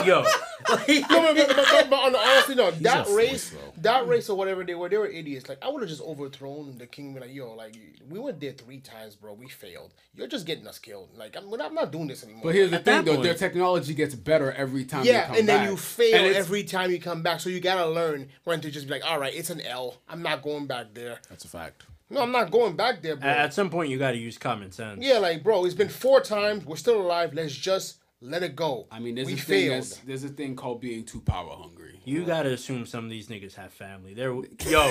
[0.06, 0.22] yo,
[0.70, 2.72] like, No, but, but, but, but, but honestly, no.
[2.72, 5.48] That race, force, that race or whatever they were, they were idiots.
[5.50, 7.16] Like I would have just overthrown the king.
[7.20, 7.76] Like, yo, like
[8.10, 9.34] we went there three times, bro.
[9.34, 9.94] We failed.
[10.16, 11.10] You're just getting us killed.
[11.18, 12.44] Like I'm, I'm not doing this anymore.
[12.46, 15.06] But here's the At thing, though, point- their technology gets better every time.
[15.06, 15.70] yeah, they come and then back.
[15.70, 17.40] you fail every time you come back.
[17.40, 19.96] So you gotta learn when to just be like, all right, it's an L.
[20.08, 21.20] I'm not going back there.
[21.30, 21.84] That's a fact.
[22.10, 23.30] No, I'm not going back there, bro.
[23.30, 25.00] at some point you got to use common sense.
[25.04, 26.66] yeah, like bro, it's been four times.
[26.66, 27.34] We're still alive.
[27.34, 28.88] Let's just let it go.
[28.92, 29.70] I mean, there's we a thing.
[29.70, 29.84] failed.
[29.84, 32.00] That's, there's a thing called being too power hungry.
[32.06, 34.14] You gotta assume some of these niggas have family.
[34.14, 34.42] They're yo,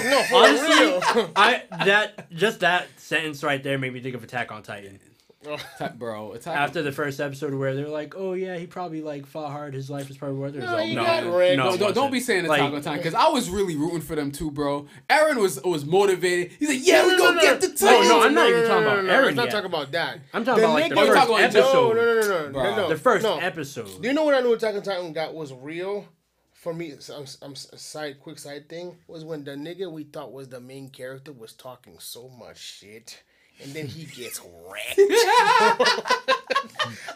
[0.03, 1.33] No, honestly.
[1.37, 5.01] I that just that sentence right there made me think of Attack on Titan.
[5.79, 9.25] Ta- Bro, it's After the first episode where they're like, "Oh yeah, he probably like
[9.25, 9.73] fought hard.
[9.73, 12.61] His life is probably worth it." No, no, no, No, don't, don't be saying Like,
[12.61, 14.87] Attack on Titan because I was really rooting for them too, bro.
[15.09, 16.51] Eren was was motivated.
[16.59, 18.03] He's like, "Yeah, we No, go no, no, get the title.
[18.03, 18.09] no.
[18.09, 19.53] No, I'm not even no, talking no, about no, Eren Let's not yet.
[19.53, 20.19] talk about that.
[20.35, 21.97] I'm talking about like the nigga- you're first about episode.
[21.97, 22.63] No, no, no, no, no, Bro.
[22.65, 22.89] no, no.
[22.89, 23.39] The first no.
[23.39, 24.03] episode.
[24.03, 26.07] Do you know what I knew Attack on Titan got was real?
[26.53, 30.49] For me, some, some side quick side thing was when the nigga we thought was
[30.49, 33.23] the main character was talking so much shit,
[33.63, 34.99] and then he gets wrecked.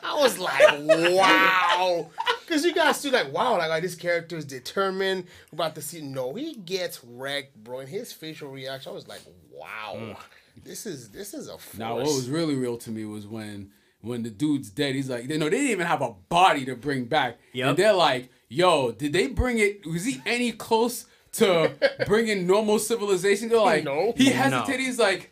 [0.03, 0.79] I was like,
[1.15, 5.25] wow, because you guys see like, wow, like, like this character is determined.
[5.51, 6.01] We're about to see.
[6.03, 7.81] No, he gets wrecked, bro.
[7.81, 10.17] And his facial reaction, I was like, wow, mm.
[10.65, 11.79] this is this is a force.
[11.79, 13.71] Now, what was really real to me was when
[14.01, 14.95] when the dude's dead.
[14.95, 17.69] He's like, you know, they didn't even have a body to bring back, Yep.
[17.69, 19.87] and they're like, "Yo, did they bring it?
[19.87, 21.73] Was he any close to
[22.07, 24.13] bringing normal civilization?" They're like, No.
[24.17, 24.37] He No.
[24.37, 24.81] hesitated.
[24.81, 25.32] He's like.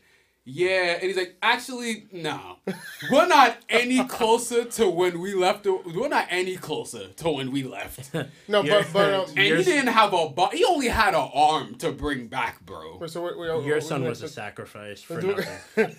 [0.53, 2.57] Yeah, and he's like, actually, no,
[3.11, 5.65] we're not any closer to when we left.
[5.67, 8.11] We're not any closer to when we left.
[8.49, 10.59] No, You're- but but um, he didn't have a body.
[10.59, 13.07] He only had an arm to bring back, bro.
[13.07, 15.97] so we, we, Your we- son we- was a sacrifice for do- nothing.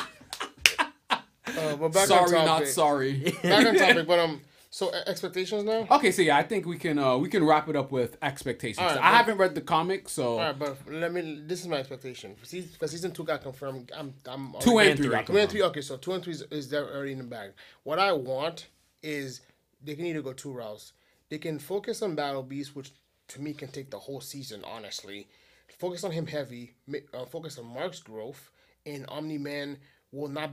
[1.45, 2.69] Uh, but back Sorry, on not topic.
[2.69, 3.35] sorry.
[3.43, 4.41] Back on topic, but um,
[4.75, 5.87] so expectations now.
[5.91, 8.79] Okay, so yeah, I think we can uh we can wrap it up with expectations.
[8.79, 11.43] Right, I haven't read the comic, so All right, but let me.
[11.47, 13.93] This is my expectation for season, two got confirmed.
[13.95, 15.14] I'm I'm two and three.
[15.27, 15.62] two and three.
[15.62, 17.51] Okay, so two and three is, is there already in the bag.
[17.83, 18.68] What I want
[19.03, 19.43] is
[19.85, 20.95] they can either go two routes.
[21.29, 22.93] They can focus on Battle Beast, which
[23.29, 24.62] to me can take the whole season.
[24.64, 25.29] Honestly,
[25.68, 26.73] focus on him heavy.
[27.12, 28.51] Uh, focus on Mark's growth,
[28.87, 29.77] and Omni Man
[30.13, 30.51] will not.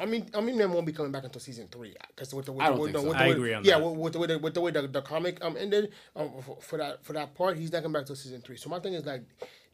[0.00, 2.52] I mean, I mean, them won't be coming back until season three because with the
[2.52, 3.08] with, I don't with, think the- so.
[3.08, 3.84] with the I way- agree on yeah, that.
[3.84, 6.58] with, with the way the, with the way the, the comic um ended um for,
[6.60, 8.56] for that for that part, he's not coming back till season three.
[8.56, 9.22] So my thing is like.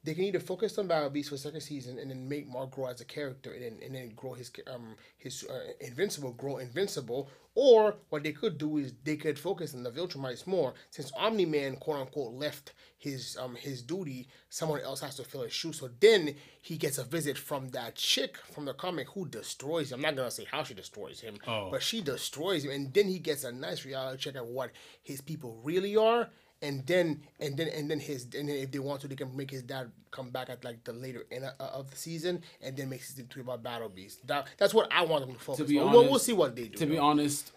[0.03, 2.70] They can either focus on Battle Beast for the second season and then make Mark
[2.70, 6.57] grow as a character and then, and then grow his um his uh, invincible grow
[6.57, 7.28] invincible,
[7.62, 11.44] or what they could do is they could focus on the Viltrumites more since Omni
[11.44, 15.78] Man quote unquote left his um his duty, someone else has to fill his shoes.
[15.78, 19.96] So then he gets a visit from that chick from the comic who destroys him.
[19.98, 21.68] I'm not gonna say how she destroys him, Oh.
[21.70, 24.70] but she destroys him, and then he gets a nice reality check at what
[25.02, 26.30] his people really are
[26.62, 29.34] and then and then and then his and then if they want to they can
[29.36, 32.42] make his dad come back at like the later end of, uh, of the season
[32.61, 35.40] and then make season three about battle beast that, that's what i want them to
[35.40, 37.02] focus be on we'll, honest- we'll see what they do To be though.
[37.02, 37.52] honest,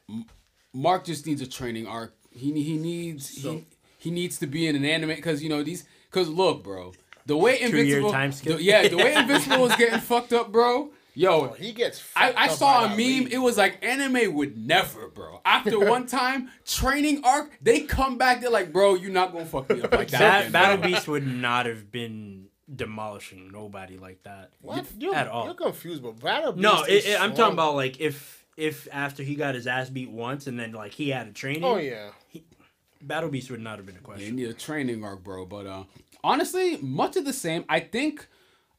[0.73, 2.13] Mark just needs a training arc.
[2.31, 3.65] He he needs he,
[3.97, 6.93] he needs to be in an anime because you know these because look, bro,
[7.25, 8.57] the way Invincible, time skip?
[8.57, 10.91] the- yeah, the way Invincible was getting fucked up, bro.
[11.15, 12.97] Yo, he gets I, I saw a meme.
[12.97, 13.33] lady.
[13.33, 15.41] It was like anime would never, bro.
[15.45, 18.41] After one time training arc, they come back.
[18.41, 20.19] They're like, bro, you're not gonna fuck me up like that.
[20.19, 24.51] That again, Battle bro." Beast would not have been demolishing nobody like that.
[24.61, 25.45] what you're, at all.
[25.45, 28.87] you're confused but battle beast No, is it, it- I'm talking about like if if
[28.91, 31.77] after he got his ass beat once and then like he had a training, oh
[31.77, 32.09] yeah
[33.01, 34.35] Battle Beast would not have been a You question.
[34.37, 35.45] need a training arc, bro.
[35.45, 35.83] But uh,
[36.23, 37.65] honestly, much of the same.
[37.67, 38.27] I think,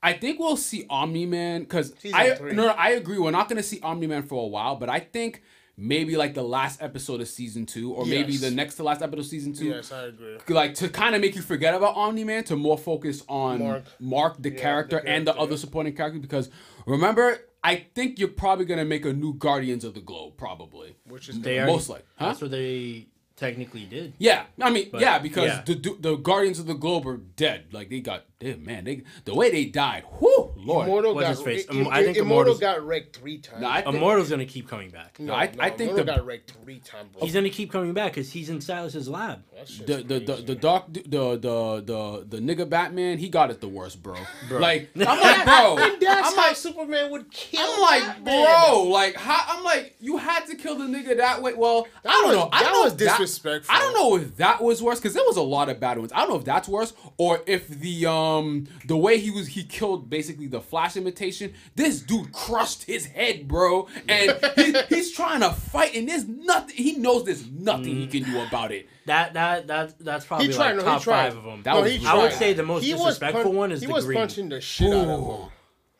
[0.04, 2.52] I think we'll see Omni Man because I three.
[2.52, 3.18] no, no, I agree.
[3.18, 5.42] We're not gonna see Omni Man for a while, but I think
[5.76, 9.20] maybe like the last episode of season two, or maybe the next to last episode
[9.20, 9.64] of season two.
[9.66, 12.78] yes i agree Like to kind of make you forget about Omni Man to more
[12.78, 14.36] focus on Mark, Mark.
[14.36, 16.20] the, the character and the character, other supporting character.
[16.20, 16.48] Because
[16.86, 20.96] remember, I think you're probably gonna make a new Guardians of the Globe, probably.
[21.08, 21.62] which is They good.
[21.62, 22.26] are Most like, huh?
[22.26, 23.06] That's what they
[23.36, 24.14] technically did.
[24.18, 25.62] Yeah, I mean, But, yeah, because yeah.
[25.66, 27.66] the the the Guardians of the Globe are dead.
[27.72, 30.04] Like they got, they, man, they the way they died.
[30.20, 30.86] Whoo, Lord.
[30.86, 31.66] Immortal What's got his face?
[31.70, 33.60] I- I I think Immortal Immortal's- got wrecked three times.
[33.62, 35.18] No, I think- Immortal's gonna keep coming back.
[35.18, 37.22] no, I- no, I think Immortal the- got wrecked three times, bro.
[37.22, 39.42] He's gonna keep coming back because he's in Silas's lab.
[39.54, 40.44] That shit's the the, the crazy.
[40.44, 44.16] the dark the the the the nigga Batman he got it the worst bro.
[44.48, 44.58] bro.
[44.60, 45.76] Like I'm like bro.
[45.78, 47.60] And that's I'm how like Superman would kill.
[47.62, 48.44] I'm like Batman.
[48.44, 48.82] bro.
[48.84, 51.54] Like how I'm like you had to kill the nigga that way.
[51.54, 52.48] Well I don't was- know.
[52.52, 53.74] I that don't know was if that- disrespectful.
[53.74, 56.12] I don't know if that was worse because there was a lot of bad ones.
[56.12, 59.64] I don't know if that's worse or if the um the way he was he
[59.64, 61.54] killed basically the Flash imitation.
[61.74, 66.76] This dude crushed his head, bro, and he, he's trying to fight and there's nothing.
[66.76, 68.88] He knows there's nothing he can do about it.
[69.06, 70.76] That that that that's probably He tried.
[70.76, 71.62] like no, top five of them.
[71.62, 72.12] That no, was he brutal.
[72.12, 72.20] tried.
[72.20, 74.18] I would say the most He disrespectful pun- one is he the was green.
[74.18, 75.48] punching the shit out of him.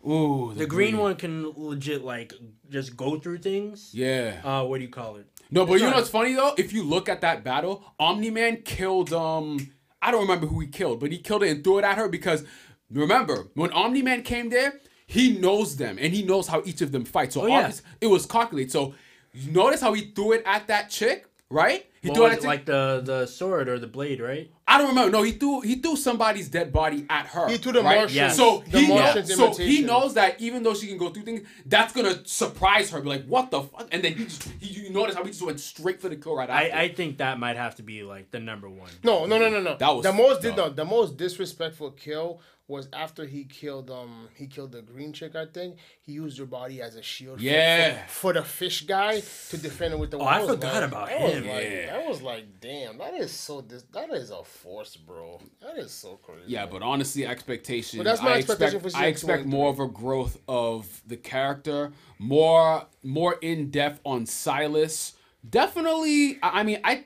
[0.06, 2.34] Ooh, The green one can legit like
[2.68, 3.90] just go through things.
[3.94, 4.40] Yeah.
[4.44, 5.26] Uh, what do you call it?
[5.55, 6.52] No, but you know what's funny though?
[6.59, 9.70] If you look at that battle, Omni Man killed um
[10.02, 12.09] I don't remember who he killed, but he killed it and threw it at her
[12.09, 12.44] because
[12.90, 16.90] remember when Omni Man came there, he knows them and he knows how each of
[16.92, 17.32] them fight.
[17.32, 17.72] So Oh, yeah.
[18.00, 18.72] it was calculated.
[18.72, 18.94] So
[19.32, 21.86] you notice how he threw it at that chick, right?
[22.02, 24.50] He What threw it it, like the the sword or the blade, right?
[24.68, 25.11] I don't remember.
[25.11, 27.48] No, he threw he threw somebody's dead body at her.
[27.48, 27.96] He threw the right?
[27.96, 28.16] Martian.
[28.16, 28.28] Yeah.
[28.30, 31.22] So the he Martian's knows, so he knows that even though she can go through
[31.22, 33.00] things, that's gonna surprise her.
[33.00, 33.88] Be like, what the fuck?
[33.90, 36.36] And then he just he, you notice how he just went straight for the kill
[36.36, 36.76] right after.
[36.76, 38.90] I, I think that might have to be like the number one.
[39.02, 39.76] No, no, no, no, no.
[39.78, 40.57] That was the most fucked did up.
[40.57, 45.36] no, the most disrespectful kill was after he killed um he killed the green chick.
[45.36, 47.40] I think he used her body as a shield.
[47.40, 48.06] Yeah.
[48.06, 50.18] For, for the fish guy to defend it with the.
[50.18, 51.46] Oh, I forgot like- about that was him.
[51.48, 51.86] like- Yeah.
[51.98, 53.60] That was like, damn, that is so.
[53.60, 55.40] Dis- that is a force, bro.
[55.60, 56.44] That is so crazy.
[56.46, 57.98] Yeah, but honestly, expectations.
[57.98, 60.38] But that's my I expectation expect, for I season two expect more of a growth
[60.48, 65.12] of the character, more more in depth on Silas.
[65.58, 67.04] Definitely, I I mean, I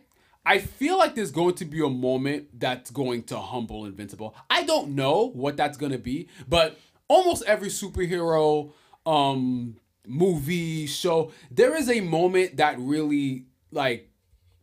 [0.49, 4.34] I feel like there's going to be a moment that's going to humble Invincible.
[4.49, 6.78] I don't know what that's going to be, but
[7.09, 8.72] almost every superhero
[9.07, 9.76] um
[10.07, 14.11] movie show there is a moment that really like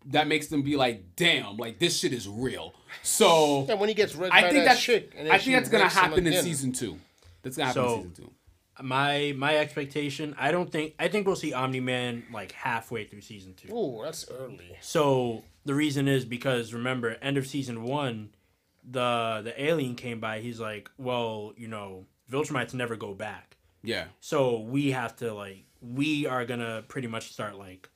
[0.08, 3.96] that makes them be like damn like this shit is real so Yeah, when he
[3.96, 6.44] gets red I think that that's chick, and I think that's gonna happen in again.
[6.44, 7.00] season two.
[7.44, 8.32] That's gonna happen So- in season two.
[8.84, 13.22] My my expectation, I don't think I think we'll see Omni Man like halfway through
[13.22, 13.74] season two.
[13.74, 14.76] Ooh, that's early.
[14.82, 18.30] So the reason is because remember, end of season one,
[18.84, 20.40] the the alien came by.
[20.40, 23.58] He's like, well, you know, Viltrumites never go back.
[23.84, 27.88] Yeah, So we have to like we are gonna pretty much start like,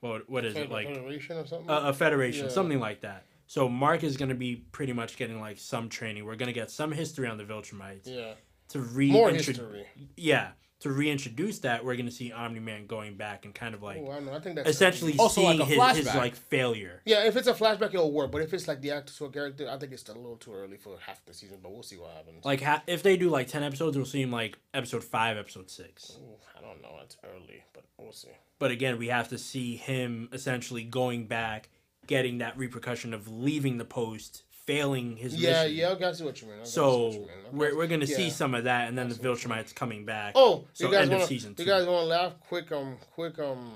[0.00, 1.70] what what is it like Federation or something.
[1.70, 2.50] a, a federation, Yeah.
[2.52, 3.24] something like that.
[3.46, 6.26] So Mark is gonna be pretty much getting like some training.
[6.26, 8.34] We're gonna get some history on the Viltrumites yeah,
[8.68, 8.78] to
[9.10, 9.86] more history.
[10.16, 13.98] Yeah, to reintroduce that, we're gonna see Omni Man going back and kind of like
[13.98, 14.34] Oh, I know.
[14.34, 15.14] I think that's essentially.
[15.18, 15.64] Also, like seeing a
[15.94, 17.00] his, his like failure.
[17.04, 18.30] Yeah, if it's a flashback, it'll work.
[18.30, 20.98] But if it's like the actual character, I think it's a little too early for
[20.98, 21.58] half the season.
[21.62, 22.44] But we'll see what happens.
[22.44, 25.70] Like ha- if they do like ten episodes, we'll see him like episode five, episode
[25.70, 26.18] six.
[26.20, 26.98] Ooh, I don't know.
[27.02, 28.28] It's early, but we'll see.
[28.58, 31.68] But again, we have to see him essentially going back,
[32.06, 35.76] getting that repercussion of leaving the post, failing his Yeah, mission.
[35.76, 36.56] yeah, yeah, I got to see what you mean.
[36.56, 37.28] I gotta see So you mean.
[37.52, 40.32] We're, we're gonna see some of that, and then the That's Viltrumites coming back.
[40.34, 41.34] Oh, so you guys end want of to?
[41.34, 41.62] season two.
[41.62, 42.32] You guys want to laugh?
[42.48, 43.72] Quick, um, quick, um,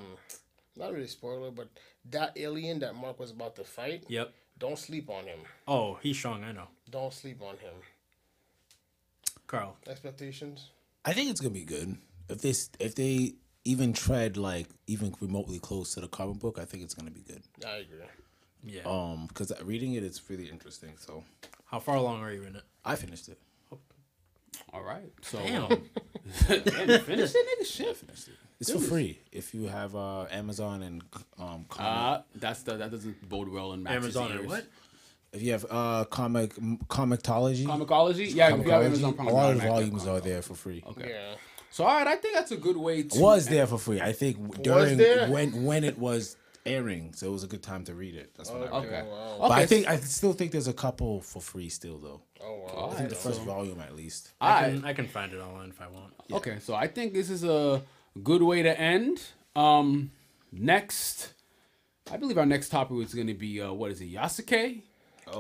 [0.76, 1.68] not really spoiler, but
[2.10, 4.04] that alien that Mark was about to fight.
[4.08, 4.32] Yep.
[4.58, 5.38] Don't sleep on him.
[5.66, 6.44] Oh, he's strong.
[6.44, 6.66] I know.
[6.90, 7.72] Don't sleep on him.
[9.46, 9.76] Carl.
[9.88, 10.70] Expectations.
[11.04, 11.96] I think it's gonna be good.
[12.28, 13.34] If they if they
[13.64, 17.22] even tread like even remotely close to the comic book, I think it's gonna be
[17.22, 17.42] good.
[17.66, 17.98] I agree.
[18.64, 18.82] Yeah.
[18.84, 20.92] Um, because reading it, it's really interesting.
[20.98, 21.24] So
[21.66, 22.62] How far along are you in it?
[22.84, 23.38] I finished it.
[24.72, 25.10] all right.
[25.22, 25.64] So Damn.
[25.64, 25.68] um,
[26.48, 27.66] damn, you finished it, nigga.
[27.66, 27.96] Shit.
[27.96, 28.34] finished it.
[28.60, 31.02] It's for free if you have uh, Amazon and
[31.38, 31.80] um, comic.
[31.80, 34.48] Uh, that's the that doesn't bode well in Max's Amazon and ears.
[34.48, 34.66] what?
[35.32, 36.54] if you have uh, comic
[36.88, 38.34] comiXology, ComiXology?
[38.34, 40.82] Yeah, if you have ComiXology, Amazon a lot of automatically volumes are there for free.
[40.86, 41.08] Okay.
[41.08, 41.34] Yeah.
[41.70, 44.00] So all right, I think that's a good way to Was there for free?
[44.00, 45.28] I think w- during there?
[45.30, 46.36] when when it was
[46.66, 48.32] airing, so it was a good time to read it.
[48.36, 48.72] That's what I read.
[48.86, 49.02] Okay.
[49.08, 49.36] wow.
[49.40, 52.20] But I think I still think there's a couple for free still though.
[52.42, 52.66] Oh wow.
[52.74, 54.32] All I think right, the first so- volume at least.
[54.40, 56.14] All I can, I can find it online if I want.
[56.32, 57.82] Okay, so I think this is a
[58.22, 59.22] good way to end.
[59.56, 60.10] Um,
[60.52, 61.32] next,
[62.10, 64.82] I believe our next topic is going to be uh, what is it, Yasuke?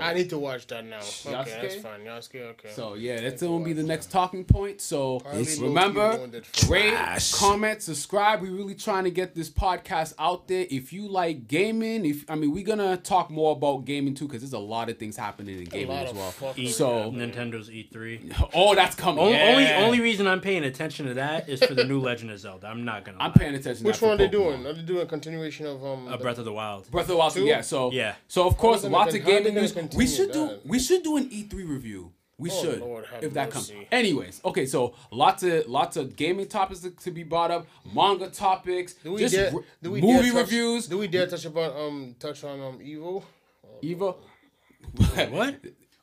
[0.00, 0.98] I need to watch that now.
[0.98, 1.82] Okay, that's Yasuke?
[1.82, 2.00] fine.
[2.00, 2.70] Yasuke, okay.
[2.72, 4.80] So yeah, that's gonna be the next talking point.
[4.80, 7.32] So Probably remember, wounded for rate, Trash.
[7.34, 8.42] comment, subscribe.
[8.42, 10.66] We're really trying to get this podcast out there.
[10.70, 14.42] If you like gaming, if I mean, we're gonna talk more about gaming too, because
[14.42, 16.32] there's a lot of things happening in gaming lot as well.
[16.32, 18.50] fuckery So Nintendo's E3.
[18.54, 19.24] oh, that's coming.
[19.24, 19.50] O- yeah.
[19.50, 22.66] Only only reason I'm paying attention to that is for the new Legend of Zelda.
[22.66, 23.18] I'm not gonna.
[23.20, 23.36] I'm lie.
[23.36, 23.82] paying attention.
[23.84, 24.30] to Which one are they Pokemon.
[24.30, 24.66] doing?
[24.66, 26.08] Are they doing a continuation of um?
[26.08, 26.90] A Breath of the Wild.
[26.90, 27.32] Breath of the Wild.
[27.34, 27.44] Two?
[27.44, 27.60] Yeah.
[27.60, 28.14] So Yeah.
[28.28, 29.94] So of course, lots of con- how they gaming gonna news.
[29.96, 30.46] We should do.
[30.48, 30.66] that?
[30.66, 32.12] We should do an E3 review.
[32.38, 33.70] We Oh, should, Lord, have if that comes.
[33.92, 38.30] Anyways, okay, so lots of lots of gaming topics to, to be brought up, manga
[38.30, 39.52] topics, Do we just dare?
[39.54, 40.86] re- Do we movie dare touch, reviews.
[40.86, 43.24] Do we dare touch about um touch on um evil?
[43.82, 44.14] Eva,
[45.30, 45.56] What?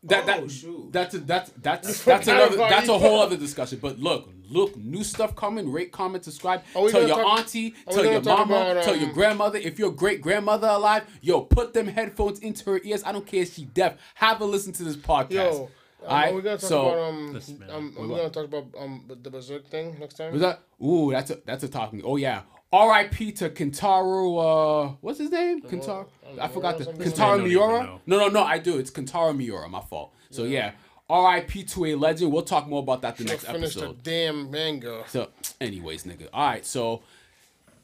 [0.08, 0.92] That that Oh, shoot.
[0.92, 3.80] that's a, that's that's forgot that's another that's a whole other discussion.
[3.82, 5.72] But look, look, new stuff coming.
[5.72, 6.64] Rate, comment, subscribe.
[6.74, 9.60] Tell your talk- auntie, tell your mama, about, tell your um, grandmother.
[9.60, 13.04] If your great grandmother alive, yo, put them headphones into her ears.
[13.04, 13.96] I don't care if she deaf.
[14.16, 15.32] Have her listen to this podcast.
[15.32, 15.64] Yo,
[16.04, 17.70] um, Alright, are we gonna talk so- about um Listen, man.
[17.72, 20.32] um are we gonna talk about um the berserk thing next time?
[20.32, 20.62] Was that?
[20.84, 22.02] Ooh, that's a that's a talking.
[22.06, 22.42] Oh yeah.
[22.74, 23.32] R.I.P.
[23.32, 24.90] to Kentaro.
[24.90, 25.62] Uh, what's his name?
[25.62, 26.06] Kentaro.
[26.42, 27.12] I forgot the something?
[27.12, 28.00] Kentaro Man, don't even Miura.
[28.06, 28.44] No, no, no.
[28.44, 28.78] I do.
[28.78, 29.68] It's Kentaro Miura.
[29.70, 30.14] My fault.
[30.30, 30.72] So yeah.
[31.10, 31.64] R.I.P.
[31.64, 32.34] to a legend.
[32.34, 34.04] We'll talk more about that the next Finish the episode.
[34.04, 35.04] damn manga.
[35.08, 35.30] So,
[35.62, 36.28] anyways, nigga.
[36.34, 36.66] All right.
[36.66, 37.02] So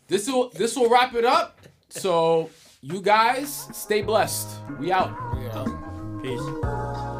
[0.07, 1.61] this will this will wrap it up.
[1.87, 2.49] So
[2.81, 4.49] you guys stay blessed.
[4.77, 5.17] We out.
[5.41, 5.65] Yeah.
[6.21, 7.11] Peace.